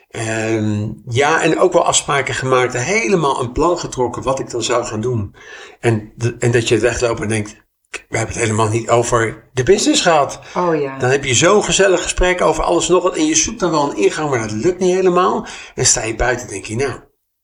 Ehm, 0.08 0.88
ja, 1.08 1.42
en 1.42 1.58
ook 1.58 1.72
wel 1.72 1.84
afspraken 1.84 2.34
gemaakt, 2.34 2.76
helemaal 2.76 3.40
een 3.40 3.52
plan 3.52 3.78
getrokken 3.78 4.22
wat 4.22 4.38
ik 4.38 4.50
dan 4.50 4.62
zou 4.62 4.84
gaan 4.84 5.00
doen. 5.00 5.34
En, 5.80 6.12
en 6.38 6.50
dat 6.50 6.68
je 6.68 6.78
wegloopt 6.78 7.20
en 7.20 7.28
denkt, 7.28 7.61
we 7.92 8.16
hebben 8.16 8.34
het 8.34 8.44
helemaal 8.44 8.68
niet 8.68 8.90
over 8.90 9.44
de 9.52 9.62
business 9.62 10.02
gehad. 10.02 10.40
Oh 10.56 10.80
ja. 10.80 10.98
Dan 10.98 11.10
heb 11.10 11.24
je 11.24 11.34
zo'n 11.34 11.64
gezellig 11.64 12.02
gesprek 12.02 12.40
over 12.40 12.64
alles 12.64 12.88
nog 12.88 13.02
wat. 13.02 13.16
En 13.16 13.26
je 13.26 13.34
zoekt 13.34 13.60
dan 13.60 13.70
wel 13.70 13.90
een 13.90 13.96
ingang, 13.96 14.30
maar 14.30 14.40
dat 14.40 14.52
lukt 14.52 14.78
niet 14.78 14.94
helemaal. 14.94 15.46
En 15.74 15.86
sta 15.86 16.02
je 16.02 16.14
buiten 16.14 16.46
en 16.46 16.52
denk 16.52 16.64
je, 16.64 16.76
nou, 16.76 17.00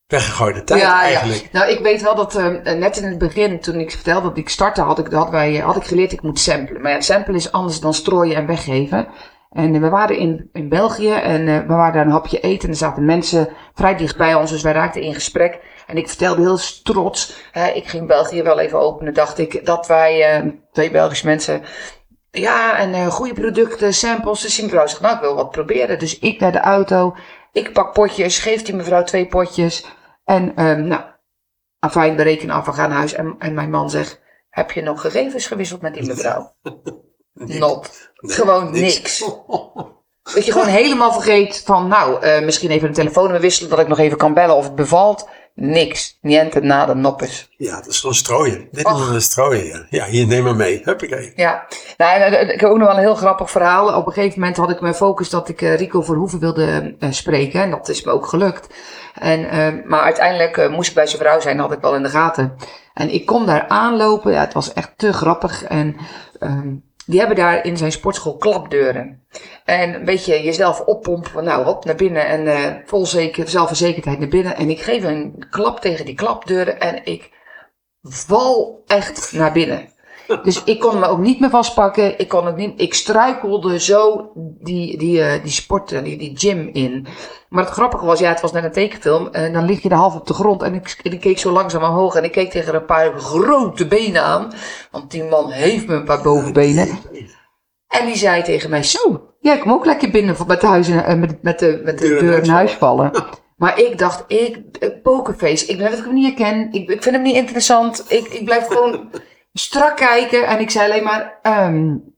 weggegooide 0.06 0.64
tijd 0.64 0.80
ja, 0.80 1.02
eigenlijk. 1.02 1.48
Ja. 1.52 1.58
Nou, 1.58 1.70
ik 1.70 1.78
weet 1.78 2.02
wel 2.02 2.14
dat 2.14 2.34
eh, 2.36 2.74
net 2.74 2.96
in 2.96 3.04
het 3.04 3.18
begin, 3.18 3.60
toen 3.60 3.80
ik 3.80 3.90
vertelde 3.90 4.28
dat 4.28 4.38
ik 4.38 4.48
startte, 4.48 4.80
had 4.80 4.98
ik, 4.98 5.12
had, 5.12 5.30
wij, 5.30 5.56
had 5.56 5.76
ik 5.76 5.84
geleerd 5.84 6.12
ik 6.12 6.22
moet 6.22 6.38
samplen. 6.38 6.80
Maar 6.80 6.92
ja, 6.92 7.00
samplen 7.00 7.36
is 7.36 7.52
anders 7.52 7.80
dan 7.80 7.94
strooien 7.94 8.36
en 8.36 8.46
weggeven. 8.46 9.08
En 9.50 9.74
eh, 9.74 9.80
we 9.80 9.88
waren 9.88 10.18
in, 10.18 10.48
in 10.52 10.68
België 10.68 11.12
en 11.12 11.48
eh, 11.48 11.58
we 11.58 11.74
waren 11.74 11.92
daar 11.92 12.06
een 12.06 12.12
hapje 12.12 12.40
eten. 12.40 12.62
En 12.62 12.68
er 12.68 12.76
zaten 12.76 13.04
mensen 13.04 13.48
vrij 13.74 13.96
dicht 13.96 14.16
bij 14.16 14.34
ons, 14.34 14.50
dus 14.50 14.62
wij 14.62 14.72
raakten 14.72 15.02
in 15.02 15.14
gesprek. 15.14 15.60
En 15.88 15.96
ik 15.96 16.08
vertelde 16.08 16.40
heel 16.40 16.58
trots, 16.82 17.34
hè, 17.52 17.68
ik 17.70 17.86
ging 17.88 18.06
België 18.06 18.42
wel 18.42 18.58
even 18.58 18.78
openen, 18.78 19.14
dacht 19.14 19.38
ik, 19.38 19.66
dat 19.66 19.86
wij, 19.86 20.36
eh, 20.36 20.46
twee 20.72 20.90
Belgische 20.90 21.26
mensen, 21.26 21.62
ja, 22.30 22.78
en 22.78 22.94
eh, 22.94 23.06
goede 23.06 23.34
producten, 23.34 23.94
samples. 23.94 24.40
Dus 24.40 24.54
die 24.54 24.64
mevrouw 24.64 24.86
zegt, 24.86 25.00
nou, 25.00 25.14
ik 25.14 25.20
wil 25.20 25.34
wat 25.34 25.50
proberen. 25.50 25.98
Dus 25.98 26.18
ik 26.18 26.40
naar 26.40 26.52
de 26.52 26.60
auto, 26.60 27.16
ik 27.52 27.72
pak 27.72 27.92
potjes, 27.92 28.38
geef 28.38 28.62
die 28.62 28.74
mevrouw 28.74 29.02
twee 29.02 29.26
potjes. 29.26 29.84
En, 30.24 30.56
ehm 30.56 30.86
nou, 30.86 31.02
afijn, 31.78 32.16
we 32.16 32.22
rekenen 32.22 32.54
af, 32.54 32.66
we 32.66 32.72
gaan 32.72 32.88
naar 32.88 32.98
huis. 32.98 33.12
En, 33.12 33.34
en 33.38 33.54
mijn 33.54 33.70
man 33.70 33.90
zegt, 33.90 34.20
heb 34.50 34.70
je 34.70 34.82
nog 34.82 35.00
gegevens 35.00 35.46
gewisseld 35.46 35.80
met 35.80 35.94
die 35.94 36.06
mevrouw? 36.06 36.54
Not. 37.32 38.10
Gewoon 38.14 38.72
niks. 38.72 39.24
Dat 40.34 40.46
je 40.46 40.52
gewoon 40.52 40.66
helemaal 40.66 41.12
vergeet 41.12 41.62
van, 41.64 41.88
nou, 41.88 42.22
eh, 42.22 42.44
misschien 42.44 42.70
even 42.70 42.88
een 42.88 42.94
telefoonnummer 42.94 43.40
wisselen, 43.40 43.70
dat 43.70 43.78
ik 43.78 43.88
nog 43.88 43.98
even 43.98 44.18
kan 44.18 44.34
bellen 44.34 44.56
of 44.56 44.64
het 44.64 44.74
bevalt. 44.74 45.28
Niks. 45.60 46.18
Niente, 46.20 46.60
nada, 46.60 46.94
noppes. 46.94 47.48
Ja, 47.56 47.76
dat 47.76 47.86
is 47.86 48.00
gewoon 48.00 48.14
strooien. 48.14 48.68
Dit 48.70 48.86
is 48.86 49.08
een 49.08 49.22
strooien, 49.22 49.66
ja. 49.66 49.86
Ja, 49.90 50.04
hier, 50.04 50.26
neem 50.26 50.44
maar 50.44 50.56
mee. 50.56 50.80
Huppakee. 50.84 51.32
Ja, 51.36 51.66
nou, 51.96 52.20
eh, 52.20 52.54
ik 52.54 52.60
heb 52.60 52.70
ook 52.70 52.78
nog 52.78 52.86
wel 52.86 52.96
een 52.96 53.02
heel 53.02 53.14
grappig 53.14 53.50
verhaal. 53.50 53.96
Op 53.96 54.06
een 54.06 54.12
gegeven 54.12 54.38
moment 54.38 54.56
had 54.56 54.70
ik 54.70 54.80
mijn 54.80 54.94
focus 54.94 55.30
dat 55.30 55.48
ik 55.48 55.62
eh, 55.62 55.76
Rico 55.76 56.02
Verhoeven 56.02 56.38
wilde 56.38 56.94
eh, 56.98 57.10
spreken. 57.10 57.62
En 57.62 57.70
dat 57.70 57.88
is 57.88 58.02
me 58.02 58.12
ook 58.12 58.26
gelukt. 58.26 58.74
En, 59.14 59.82
maar 59.86 60.00
uiteindelijk 60.00 60.70
moest 60.70 60.88
ik 60.88 60.94
bij 60.94 61.06
zijn 61.06 61.22
vrouw 61.22 61.40
zijn, 61.40 61.56
dat 61.56 61.66
had 61.66 61.76
ik 61.76 61.82
wel 61.82 61.94
in 61.94 62.02
de 62.02 62.08
gaten. 62.08 62.56
En 62.94 63.14
ik 63.14 63.26
kom 63.26 63.46
daar 63.46 63.68
aanlopen. 63.68 64.32
Ja, 64.32 64.40
het 64.40 64.52
was 64.52 64.72
echt 64.72 64.92
te 64.96 65.12
grappig. 65.12 65.64
En 65.64 65.96
ehm, 66.38 66.74
die 67.08 67.18
hebben 67.18 67.36
daar 67.36 67.64
in 67.64 67.76
zijn 67.76 67.92
sportschool 67.92 68.36
klapdeuren. 68.36 69.26
En 69.64 69.94
een 69.94 70.04
beetje 70.04 70.42
jezelf 70.42 70.80
oppompen 70.80 71.30
van 71.30 71.44
nou, 71.44 71.64
hop, 71.64 71.84
naar 71.84 71.94
binnen. 71.94 72.26
En 72.26 72.46
eh, 72.46 72.74
vol 72.84 73.06
zeker, 73.06 73.48
zelfverzekerdheid 73.48 74.18
naar 74.18 74.28
binnen. 74.28 74.56
En 74.56 74.70
ik 74.70 74.80
geef 74.80 75.04
een 75.04 75.46
klap 75.50 75.80
tegen 75.80 76.04
die 76.04 76.14
klapdeuren. 76.14 76.80
En 76.80 77.04
ik 77.04 77.30
val 78.02 78.82
echt 78.86 79.32
naar 79.32 79.52
binnen. 79.52 79.88
Dus 80.42 80.64
ik 80.64 80.80
kon 80.80 80.98
me 80.98 81.06
ook 81.06 81.18
niet 81.18 81.40
meer 81.40 81.50
vastpakken. 81.50 82.18
Ik, 82.18 82.28
kon 82.28 82.48
ook 82.48 82.56
niet, 82.56 82.80
ik 82.80 82.94
struikelde 82.94 83.80
zo 83.80 84.30
die, 84.34 84.98
die, 84.98 85.18
uh, 85.18 85.32
die 85.42 85.52
sport, 85.52 85.88
die, 85.88 86.18
die 86.18 86.32
gym 86.34 86.70
in. 86.72 87.06
Maar 87.48 87.64
het 87.64 87.72
grappige 87.72 88.04
was, 88.04 88.18
ja, 88.18 88.28
het 88.28 88.40
was 88.40 88.52
net 88.52 88.64
een 88.64 88.72
tekenfilm. 88.72 89.28
En 89.32 89.52
dan 89.52 89.64
lig 89.64 89.82
je 89.82 89.88
er 89.88 89.96
half 89.96 90.14
op 90.14 90.26
de 90.26 90.34
grond. 90.34 90.62
En 90.62 90.74
ik, 90.74 90.98
ik 91.02 91.20
keek 91.20 91.38
zo 91.38 91.50
langzaam 91.50 91.82
omhoog. 91.82 92.14
En 92.14 92.24
ik 92.24 92.32
keek 92.32 92.50
tegen 92.50 92.74
een 92.74 92.84
paar 92.84 93.18
grote 93.18 93.86
benen 93.86 94.22
aan. 94.22 94.52
Want 94.90 95.10
die 95.10 95.24
man 95.24 95.50
heeft 95.50 95.86
me 95.86 95.94
een 95.94 96.04
paar 96.04 96.22
bovenbenen. 96.22 96.88
En 97.88 98.06
die 98.06 98.16
zei 98.16 98.42
tegen 98.42 98.70
mij: 98.70 98.82
Zo, 98.82 99.34
jij 99.40 99.56
ja, 99.56 99.62
kom 99.62 99.72
ook 99.72 99.84
lekker 99.84 100.10
binnen 100.10 100.36
met 100.46 100.60
de, 100.60 100.66
huis, 100.66 100.88
met, 100.88 101.42
met 101.42 101.58
de, 101.58 101.80
met 101.84 101.98
de 101.98 102.08
deur 102.08 102.42
in 102.42 102.50
huis 102.50 102.72
vallen. 102.72 103.10
Maar 103.56 103.80
ik 103.80 103.98
dacht, 103.98 104.24
ik, 104.26 104.58
pokerface, 105.02 105.66
ik 105.66 105.78
weet 105.78 105.90
dat 105.90 105.98
ik 105.98 106.04
hem 106.04 106.14
niet 106.14 106.38
herken. 106.38 106.72
Ik, 106.72 106.88
ik 106.88 107.02
vind 107.02 107.14
hem 107.14 107.24
niet 107.24 107.36
interessant. 107.36 108.04
Ik, 108.08 108.26
ik 108.26 108.44
blijf 108.44 108.66
gewoon 108.66 109.10
strak 109.58 109.96
kijken. 109.96 110.46
En 110.46 110.60
ik 110.60 110.70
zei 110.70 110.90
alleen 110.90 111.04
maar, 111.04 111.38
um, 111.42 112.16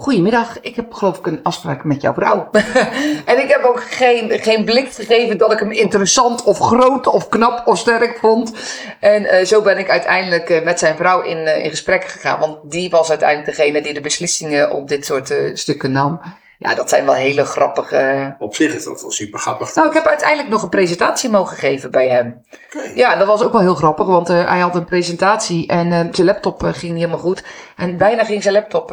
Goedemiddag, 0.00 0.60
ik 0.60 0.76
heb 0.76 0.92
geloof 0.92 1.18
ik 1.18 1.26
een 1.26 1.42
afspraak 1.42 1.84
met 1.84 2.02
jouw 2.02 2.14
vrouw. 2.14 2.48
en 3.30 3.42
ik 3.42 3.48
heb 3.48 3.62
ook 3.64 3.82
geen, 3.82 4.30
geen 4.30 4.64
blik 4.64 4.92
gegeven 4.92 5.38
dat 5.38 5.52
ik 5.52 5.58
hem 5.58 5.70
interessant 5.70 6.42
of 6.42 6.58
groot 6.58 7.06
of 7.06 7.28
knap 7.28 7.66
of 7.66 7.78
sterk 7.78 8.18
vond. 8.18 8.52
En 9.00 9.22
uh, 9.22 9.44
zo 9.44 9.62
ben 9.62 9.78
ik 9.78 9.90
uiteindelijk 9.90 10.50
uh, 10.50 10.62
met 10.62 10.78
zijn 10.78 10.96
vrouw 10.96 11.22
in, 11.22 11.36
uh, 11.36 11.64
in 11.64 11.70
gesprek 11.70 12.04
gegaan. 12.04 12.38
Want 12.38 12.70
die 12.70 12.90
was 12.90 13.08
uiteindelijk 13.08 13.56
degene 13.56 13.82
die 13.82 13.94
de 13.94 14.00
beslissingen 14.00 14.70
op 14.70 14.88
dit 14.88 15.06
soort 15.06 15.34
stukken 15.54 15.92
nam. 15.92 16.20
Ja, 16.62 16.74
dat 16.74 16.88
zijn 16.88 17.04
wel 17.04 17.14
hele 17.14 17.44
grappige. 17.44 18.34
Op 18.38 18.54
zich 18.54 18.74
is 18.74 18.84
dat 18.84 19.02
wel 19.02 19.10
super 19.10 19.38
grappig. 19.38 19.74
Nou, 19.74 19.88
ik 19.88 19.94
heb 19.94 20.06
uiteindelijk 20.06 20.48
nog 20.48 20.62
een 20.62 20.68
presentatie 20.68 21.30
mogen 21.30 21.56
geven 21.56 21.90
bij 21.90 22.08
hem. 22.08 22.40
Okay. 22.74 22.92
Ja, 22.94 23.16
dat 23.16 23.26
was 23.26 23.42
ook 23.42 23.52
wel 23.52 23.60
heel 23.60 23.74
grappig, 23.74 24.06
want 24.06 24.30
uh, 24.30 24.48
hij 24.48 24.58
had 24.58 24.74
een 24.74 24.84
presentatie 24.84 25.66
en 25.66 25.86
uh, 25.86 26.00
zijn 26.10 26.26
laptop 26.26 26.62
uh, 26.62 26.72
ging 26.72 26.92
niet 26.92 27.00
helemaal 27.00 27.24
goed. 27.24 27.44
En 27.76 27.96
bijna 27.96 28.24
ging 28.24 28.42
zijn 28.42 28.54
laptop 28.54 28.88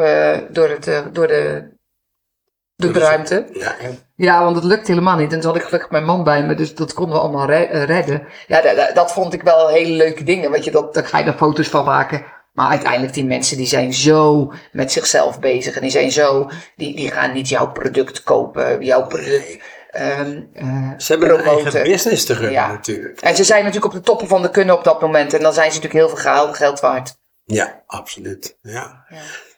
door, 0.49 0.69
het, 0.69 0.85
door 1.13 1.27
de, 1.27 1.69
door 2.75 2.93
de 2.93 2.99
ruimte. 2.99 3.45
Ja, 3.51 3.75
ja, 4.15 4.43
want 4.43 4.55
het 4.55 4.65
lukt 4.65 4.87
helemaal 4.87 5.17
niet. 5.17 5.33
En 5.33 5.39
toen 5.39 5.51
had 5.51 5.59
ik 5.59 5.65
gelukkig 5.65 5.91
mijn 5.91 6.05
man 6.05 6.23
bij 6.23 6.43
me, 6.43 6.55
dus 6.55 6.75
dat 6.75 6.93
konden 6.93 7.15
we 7.15 7.21
allemaal 7.21 7.47
re 7.47 7.63
redden. 7.85 8.27
Ja, 8.47 8.61
dat, 8.61 8.95
dat 8.95 9.13
vond 9.13 9.33
ik 9.33 9.41
wel 9.41 9.67
hele 9.67 9.93
leuke 9.93 10.23
dingen, 10.23 10.51
want 10.51 10.63
je, 10.63 10.71
dat, 10.71 10.93
daar 10.93 11.05
ga 11.05 11.17
je 11.17 11.25
er 11.25 11.33
foto's 11.33 11.67
van 11.67 11.85
maken. 11.85 12.25
Maar 12.57 12.69
uiteindelijk, 12.69 13.13
die 13.13 13.25
mensen 13.25 13.57
die 13.57 13.65
zijn 13.65 13.93
zo 13.93 14.51
met 14.71 14.91
zichzelf 14.91 15.39
bezig. 15.39 15.75
En 15.75 15.81
die 15.81 15.89
zijn 15.91 16.11
zo, 16.11 16.49
die, 16.75 16.95
die 16.95 17.11
gaan 17.11 17.33
niet 17.33 17.49
jouw 17.49 17.71
product 17.71 18.23
kopen, 18.23 18.83
jouw 18.85 19.07
product 19.07 19.59
um, 20.19 20.49
uh, 20.53 20.91
Ze 20.97 21.11
hebben 21.11 21.27
promoten. 21.27 21.57
een 21.65 21.71
eigen 21.73 21.83
business 21.91 22.25
te 22.25 22.33
runnen 22.33 22.51
Ja. 22.51 22.67
natuurlijk. 22.67 23.21
En 23.21 23.35
ze 23.35 23.43
zijn 23.43 23.59
natuurlijk 23.63 23.93
op 23.93 23.99
de 23.99 24.05
toppen 24.05 24.27
van 24.27 24.41
de 24.41 24.49
kunnen 24.49 24.75
op 24.77 24.83
dat 24.83 25.01
moment. 25.01 25.33
En 25.33 25.41
dan 25.41 25.53
zijn 25.53 25.71
ze 25.71 25.77
natuurlijk 25.79 26.05
heel 26.05 26.15
veel 26.17 26.31
geld, 26.33 26.55
geld 26.55 26.79
waard. 26.79 27.15
Ja, 27.45 27.83
absoluut. 27.85 28.57
Ja. 28.61 29.05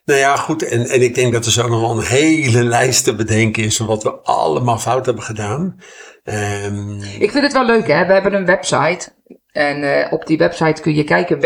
Nou 0.06 0.20
ja, 0.20 0.36
goed. 0.36 0.64
En, 0.68 0.86
en 0.90 1.02
ik 1.02 1.16
denk 1.16 1.34
dat 1.34 1.46
er 1.46 1.52
zo 1.52 1.68
nog 1.68 1.82
wel 1.82 1.92
een 1.98 2.04
hele 2.06 2.64
lijst 2.64 3.04
te 3.04 3.16
bedenken 3.16 3.64
is 3.64 3.78
van 3.78 3.86
wat 3.86 4.04
we 4.04 4.12
allemaal 4.24 4.78
fout 4.78 5.06
hebben 5.06 5.24
gedaan. 5.24 5.76
Ehm, 6.24 7.02
Ik 7.02 7.32
vind 7.32 7.44
het 7.44 7.54
wel 7.54 7.66
leuk, 7.66 7.88
hè? 7.88 8.06
We 8.06 8.14
hebben 8.14 8.34
een 8.34 8.46
website. 8.46 9.10
En 9.52 9.84
uh, 9.84 10.14
op 10.14 10.26
die 10.26 10.38
website 10.38 10.82
kun 10.82 10.96
je 10.96 11.04
kijken 11.04 11.40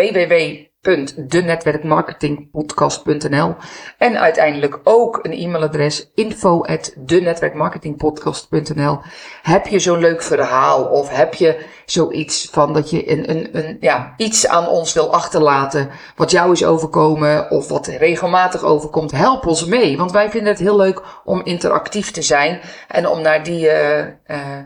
www.denetwerkmarketingpodcast.nl 0.84 3.56
en 3.98 4.20
uiteindelijk 4.20 4.80
ook 4.84 5.20
een 5.22 5.32
e-mailadres 5.32 6.12
info 6.16 6.64
at 6.64 6.94
denetwerkmarketingpodcast.nl 7.06 9.00
Heb 9.42 9.68
je 9.68 9.80
zo'n 9.80 10.00
leuk 10.00 10.24
verhaal 10.24 10.86
of 10.86 11.10
heb 11.10 11.34
je 11.34 11.66
zoiets 11.86 12.50
van 12.52 12.74
dat 12.74 12.90
je 12.90 13.12
een, 13.12 13.30
een, 13.30 13.58
een, 13.58 13.78
ja, 13.80 14.14
iets 14.18 14.48
aan 14.48 14.68
ons 14.68 14.94
wil 14.94 15.14
achterlaten 15.14 15.90
wat 16.16 16.32
jou 16.32 16.52
is 16.52 16.66
overkomen 16.66 17.52
of 17.52 17.70
wat 17.70 17.88
regelmatig 17.88 18.64
overkomt, 18.64 19.12
help 19.12 19.46
ons 19.46 19.66
mee. 19.66 19.98
Want 19.98 20.12
wij 20.12 20.30
vinden 20.30 20.52
het 20.52 20.62
heel 20.62 20.78
leuk 20.78 21.02
om 21.24 21.42
interactief 21.44 22.12
te 22.12 22.22
zijn 22.22 22.62
en 22.88 23.08
om 23.08 23.22
naar 23.22 23.44
die, 23.44 23.66
uh, 23.66 24.00
uh, 24.00 24.08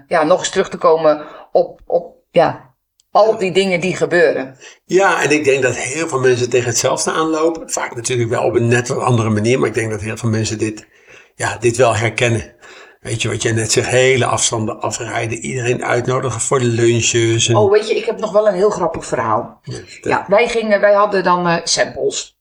ja, 0.08 0.24
nog 0.24 0.40
eens 0.40 0.50
terug 0.50 0.70
te 0.70 0.78
komen 0.78 1.26
op, 1.52 1.82
op 1.86 2.16
ja, 2.32 2.67
al 3.18 3.38
die 3.38 3.52
dingen 3.52 3.80
die 3.80 3.96
gebeuren. 3.96 4.58
Ja, 4.86 5.24
en 5.24 5.32
ik 5.32 5.44
denk 5.44 5.62
dat 5.64 5.76
heel 5.76 6.08
veel 6.08 6.20
mensen 6.20 6.50
tegen 6.50 6.68
hetzelfde 6.68 7.12
aanlopen. 7.12 7.70
Vaak 7.70 7.96
natuurlijk 7.96 8.30
wel 8.30 8.44
op 8.44 8.56
een 8.56 8.68
net 8.68 8.88
wat 8.88 9.00
andere 9.00 9.30
manier, 9.30 9.60
maar 9.60 9.68
ik 9.68 9.74
denk 9.74 9.92
dat 9.92 10.02
heel 10.02 10.18
veel 10.18 10.30
mensen 10.30 10.58
dit, 10.58 10.88
ja, 11.36 11.58
dit 11.58 11.78
wel 11.78 11.96
herkennen. 11.96 12.56
Weet 13.00 13.22
je 13.22 13.30
wat 13.30 13.42
jij 13.42 13.52
net 13.52 13.72
zegt, 13.72 13.88
hele 13.88 14.26
afstanden 14.26 14.82
afrijden, 14.82 15.38
iedereen 15.38 15.86
uitnodigen 15.86 16.42
voor 16.42 16.60
lunches. 16.60 17.48
En... 17.48 17.56
Oh, 17.56 17.72
weet 17.72 17.88
je, 17.88 17.96
ik 17.96 18.06
heb 18.06 18.20
nog 18.20 18.32
wel 18.32 18.48
een 18.48 18.54
heel 18.54 18.70
grappig 18.70 19.06
verhaal. 19.06 19.60
Ja, 19.64 19.80
Ja, 20.02 20.26
wij, 20.28 20.48
gingen, 20.48 20.82
wij 20.82 20.94
hadden 20.94 21.24
dan 21.24 21.48
uh, 21.48 21.56
samples. 21.64 22.38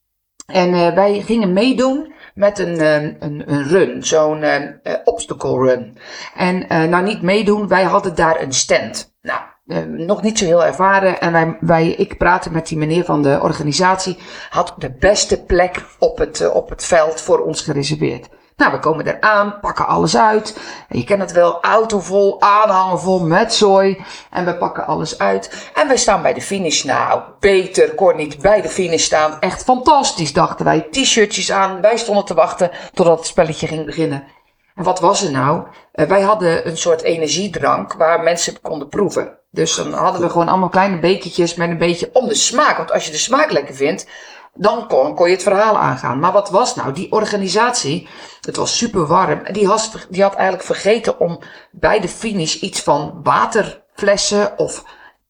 En 0.46 0.74
uh, 0.74 0.94
wij 0.94 1.20
gingen 1.20 1.52
meedoen 1.52 2.12
met 2.34 2.58
een, 2.58 2.80
uh, 2.80 3.02
een, 3.02 3.42
een 3.46 3.68
run, 3.68 4.04
zo'n 4.04 4.44
obstacle 5.04 5.58
run. 5.58 5.98
En 6.34 6.66
nou 6.90 7.04
niet 7.04 7.22
meedoen, 7.22 7.68
wij 7.68 7.82
hadden 7.82 8.14
daar 8.14 8.40
een 8.40 8.52
stand. 8.52 9.14
Nou, 9.22 9.40
uh, 9.66 9.78
nog 9.86 10.22
niet 10.22 10.38
zo 10.38 10.44
heel 10.44 10.64
ervaren. 10.64 11.20
En 11.20 11.32
wij, 11.32 11.56
wij, 11.60 11.88
ik 11.88 12.18
praatte 12.18 12.50
met 12.50 12.66
die 12.66 12.78
meneer 12.78 13.04
van 13.04 13.22
de 13.22 13.38
organisatie. 13.42 14.18
Had 14.50 14.74
de 14.78 14.92
beste 14.92 15.44
plek 15.44 15.84
op 15.98 16.18
het, 16.18 16.40
uh, 16.40 16.54
op 16.54 16.68
het 16.68 16.84
veld 16.84 17.20
voor 17.20 17.38
ons 17.38 17.60
gereserveerd. 17.60 18.28
Nou, 18.56 18.72
we 18.72 18.78
komen 18.78 19.06
eraan, 19.06 19.60
pakken 19.60 19.86
alles 19.86 20.16
uit. 20.16 20.58
Je 20.88 21.04
kent 21.04 21.20
het 21.20 21.32
wel, 21.32 21.62
auto 21.62 22.00
vol, 22.00 22.40
vol 22.94 23.26
met 23.26 23.54
zooi. 23.54 24.04
En 24.30 24.44
we 24.44 24.56
pakken 24.56 24.86
alles 24.86 25.18
uit. 25.18 25.70
En 25.74 25.88
wij 25.88 25.96
staan 25.96 26.22
bij 26.22 26.34
de 26.34 26.40
finish. 26.40 26.82
Nou, 26.82 27.20
beter 27.40 27.94
kon 27.94 28.16
niet 28.16 28.38
bij 28.38 28.60
de 28.60 28.68
finish 28.68 29.04
staan. 29.04 29.40
Echt 29.40 29.64
fantastisch, 29.64 30.32
dachten 30.32 30.64
wij. 30.64 30.80
T-shirtjes 30.90 31.52
aan. 31.52 31.80
Wij 31.80 31.96
stonden 31.96 32.24
te 32.24 32.34
wachten 32.34 32.70
totdat 32.92 33.18
het 33.18 33.26
spelletje 33.26 33.66
ging 33.66 33.84
beginnen. 33.84 34.24
En 34.74 34.84
wat 34.84 35.00
was 35.00 35.22
er 35.22 35.30
nou? 35.30 35.66
Uh, 35.94 36.06
wij 36.06 36.22
hadden 36.22 36.66
een 36.66 36.76
soort 36.76 37.02
energiedrank 37.02 37.92
waar 37.92 38.22
mensen 38.22 38.60
konden 38.60 38.88
proeven. 38.88 39.38
Dus 39.56 39.74
dan 39.74 39.92
hadden 39.92 40.20
we 40.20 40.30
gewoon 40.30 40.48
allemaal 40.48 40.68
kleine 40.68 40.98
bekertjes 40.98 41.54
met 41.54 41.70
een 41.70 41.78
beetje 41.78 42.10
om 42.12 42.28
de 42.28 42.34
smaak. 42.34 42.76
Want 42.76 42.92
als 42.92 43.06
je 43.06 43.10
de 43.10 43.16
smaak 43.16 43.50
lekker 43.50 43.74
vindt, 43.74 44.06
dan 44.54 44.88
kon, 44.88 45.14
kon 45.14 45.26
je 45.26 45.32
het 45.32 45.42
verhaal 45.42 45.78
aangaan. 45.78 46.18
Maar 46.18 46.32
wat 46.32 46.50
was 46.50 46.74
nou? 46.74 46.92
Die 46.92 47.12
organisatie, 47.12 48.08
het 48.40 48.56
was 48.56 48.76
super 48.76 49.06
warm. 49.06 49.42
Die 49.52 49.66
had, 49.66 50.06
die 50.10 50.22
had 50.22 50.34
eigenlijk 50.34 50.64
vergeten 50.64 51.20
om 51.20 51.38
bij 51.70 52.00
de 52.00 52.08
finish 52.08 52.54
iets 52.54 52.80
van 52.80 53.20
waterflessen 53.22 54.58
of 54.58 54.84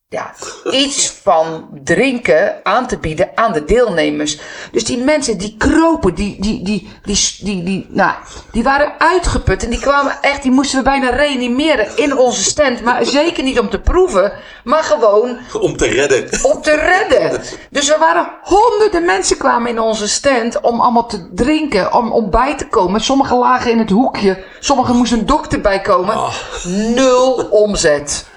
ja, 0.09 0.35
iets 0.71 1.11
van 1.23 1.69
drinken 1.85 2.61
aan 2.63 2.87
te 2.87 2.99
bieden 2.99 3.31
aan 3.35 3.53
de 3.53 3.65
deelnemers. 3.65 4.39
Dus 4.73 4.85
die 4.85 4.99
mensen 4.99 5.39
die 5.39 5.55
kropen, 5.59 6.15
die, 6.15 6.37
die, 6.41 6.65
die, 6.65 6.89
die, 7.03 7.37
die, 7.41 7.63
die, 7.65 7.87
nou, 7.89 8.15
die 8.53 8.63
waren 8.63 8.93
uitgeput 8.99 9.65
en 9.65 9.71
die 9.71 9.81
kwamen 9.81 10.19
echt, 10.21 10.43
die 10.43 10.51
moesten 10.51 10.79
we 10.79 10.85
bijna 10.85 11.11
reanimeren 11.11 11.97
in 11.97 12.17
onze 12.17 12.45
stand. 12.45 12.83
Maar 12.83 13.05
zeker 13.05 13.43
niet 13.43 13.59
om 13.59 13.71
te 13.71 13.81
proeven, 13.81 14.33
maar 14.65 14.83
gewoon 14.83 15.39
Om 15.61 15.77
te 15.77 15.87
redden. 15.87 16.29
om 16.43 16.63
te 16.63 16.75
redden. 16.75 17.41
Dus 17.71 17.91
er 17.91 17.99
waren 17.99 18.31
honderden 18.43 19.05
mensen 19.05 19.37
kwamen 19.37 19.71
in 19.71 19.81
onze 19.81 20.09
stand 20.09 20.61
om 20.61 20.81
allemaal 20.81 21.07
te 21.07 21.29
drinken, 21.35 21.93
om, 21.93 22.13
om 22.13 22.31
bij 22.31 22.57
te 22.57 22.69
komen. 22.69 23.01
Sommigen 23.01 23.39
lagen 23.39 23.71
in 23.71 23.79
het 23.79 23.91
hoekje, 23.91 24.45
sommigen 24.61 24.97
moesten 24.97 25.19
een 25.19 25.27
dokter 25.27 25.61
bij 25.61 25.81
komen. 25.81 26.17
Oh. 26.17 26.35
Nul 26.65 27.33
omzet. 27.51 28.35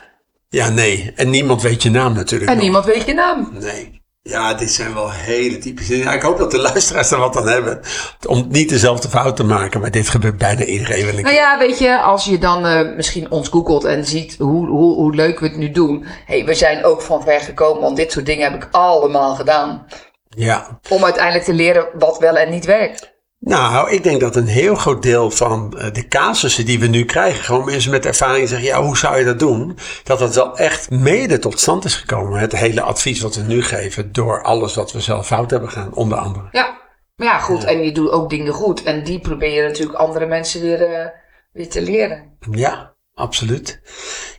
Ja, 0.50 0.70
nee. 0.70 1.12
En 1.16 1.30
niemand 1.30 1.62
weet 1.62 1.84
je 1.84 1.90
naam 1.90 2.14
natuurlijk. 2.14 2.50
En 2.50 2.56
nog. 2.56 2.64
niemand 2.64 2.86
weet 2.86 3.06
je 3.06 3.14
naam. 3.14 3.50
Nee. 3.60 4.02
Ja, 4.22 4.54
dit 4.54 4.72
zijn 4.72 4.94
wel 4.94 5.12
hele 5.12 5.58
typische 5.58 5.92
dingen. 5.92 6.08
Ja, 6.08 6.14
ik 6.14 6.22
hoop 6.22 6.38
dat 6.38 6.52
de 6.52 6.60
luisteraars 6.60 7.12
er 7.12 7.20
wat 7.20 7.38
aan 7.38 7.48
hebben. 7.48 7.80
Om 8.28 8.46
niet 8.50 8.70
dezelfde 8.70 9.10
fout 9.10 9.36
te 9.36 9.44
maken. 9.44 9.82
Maar 9.82 9.92
dit 9.92 10.10
gebeurt 10.10 10.38
bijna 10.38 10.64
iedereen 10.64 11.06
wel 11.06 11.22
Nou 11.22 11.36
ja, 11.36 11.58
weet 11.58 11.80
je, 11.80 12.00
als 12.00 12.26
je 12.26 12.38
dan 12.38 12.66
uh, 12.66 12.96
misschien 12.96 13.32
ons 13.32 13.48
googelt 13.48 13.84
en 13.84 14.06
ziet 14.06 14.36
hoe, 14.38 14.68
hoe, 14.68 14.96
hoe 14.96 15.16
leuk 15.16 15.40
we 15.40 15.48
het 15.48 15.58
nu 15.58 15.72
doen. 15.72 16.06
hey, 16.26 16.46
we 16.46 16.54
zijn 16.54 16.84
ook 16.84 17.02
van 17.02 17.24
ver 17.24 17.40
gekomen, 17.40 17.82
want 17.82 17.98
dit 17.98 18.12
soort 18.12 18.26
dingen 18.26 18.52
heb 18.52 18.64
ik 18.64 18.68
allemaal 18.72 19.36
gedaan. 19.36 19.86
Ja. 20.30 20.80
Om 20.90 21.04
uiteindelijk 21.04 21.46
te 21.46 21.54
leren 21.54 21.88
wat 21.94 22.18
wel 22.18 22.38
en 22.38 22.50
niet 22.50 22.66
werkt. 22.66 23.19
Nou, 23.40 23.92
ik 23.92 24.04
denk 24.04 24.20
dat 24.20 24.36
een 24.36 24.48
heel 24.48 24.76
groot 24.76 25.02
deel 25.02 25.32
van 25.32 25.74
uh, 25.78 25.86
de 25.94 26.08
casussen 26.08 26.66
die 26.66 26.80
we 26.80 26.88
nu 26.88 27.06
krijgen, 27.06 27.44
gewoon 27.44 27.66
mensen 27.66 27.92
met 27.92 28.06
ervaring 28.06 28.50
zeggen, 28.50 28.68
ja, 28.68 28.82
hoe 28.82 28.98
zou 28.98 29.18
je 29.18 29.26
dat 29.26 29.40
doen? 29.40 29.78
Dat 30.04 30.20
dat 30.20 30.36
wel 30.36 30.58
echt 30.58 30.90
mede 30.90 31.40
tot 31.40 31.60
stand 31.60 31.86
is 31.86 31.96
gekomen. 31.96 32.40
Het 32.40 32.56
hele 32.56 32.82
advies 32.82 33.22
wat 33.22 33.36
we 33.36 33.42
nu 33.42 33.64
geven, 33.64 34.12
door 34.12 34.44
alles 34.44 34.76
wat 34.76 34.92
we 34.92 35.00
zelf 35.00 35.28
fout 35.28 35.52
hebben 35.52 35.70
gedaan, 35.70 35.94
onder 35.94 36.18
andere. 36.18 36.48
Ja, 36.52 36.78
maar 37.16 37.28
ja, 37.28 37.40
goed. 37.40 37.64
En 37.64 37.84
je 37.84 37.92
doet 37.92 38.12
ook 38.12 38.30
dingen 38.30 38.54
goed. 38.54 38.84
En 38.84 39.04
die 39.04 39.20
probeer 39.20 39.54
je 39.54 39.68
natuurlijk 39.68 39.98
andere 39.98 40.26
mensen 40.26 40.62
weer, 40.62 40.90
uh, 40.90 41.06
weer 41.54 41.70
te 41.70 41.82
leren. 41.82 42.38
Ja, 42.52 42.94
absoluut. 43.14 43.82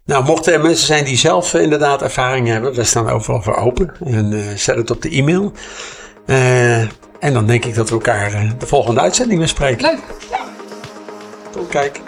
Nou, 0.04 0.24
mochten 0.24 0.52
er 0.52 0.60
mensen 0.60 0.86
zijn 0.86 1.04
die 1.04 1.16
zelf 1.16 1.54
uh, 1.54 1.62
inderdaad 1.62 2.02
ervaring 2.02 2.46
hebben, 2.46 2.74
we 2.74 2.84
staan 2.84 3.08
overal 3.08 3.42
voor 3.42 3.56
open. 3.56 3.92
En 4.04 4.32
uh, 4.32 4.48
zet 4.54 4.76
het 4.76 4.90
op 4.90 5.02
de 5.02 5.10
e-mail. 5.10 5.52
Uh, 6.26 6.88
en 7.20 7.32
dan 7.32 7.46
denk 7.46 7.64
ik 7.64 7.74
dat 7.74 7.88
we 7.88 7.94
elkaar 7.94 8.32
uh, 8.32 8.50
de 8.58 8.66
volgende 8.66 9.00
uitzending 9.00 9.38
weer 9.38 9.48
spreken. 9.48 9.90
Leuk. 9.90 10.00
Tot 11.50 11.68
kijk. 11.68 12.00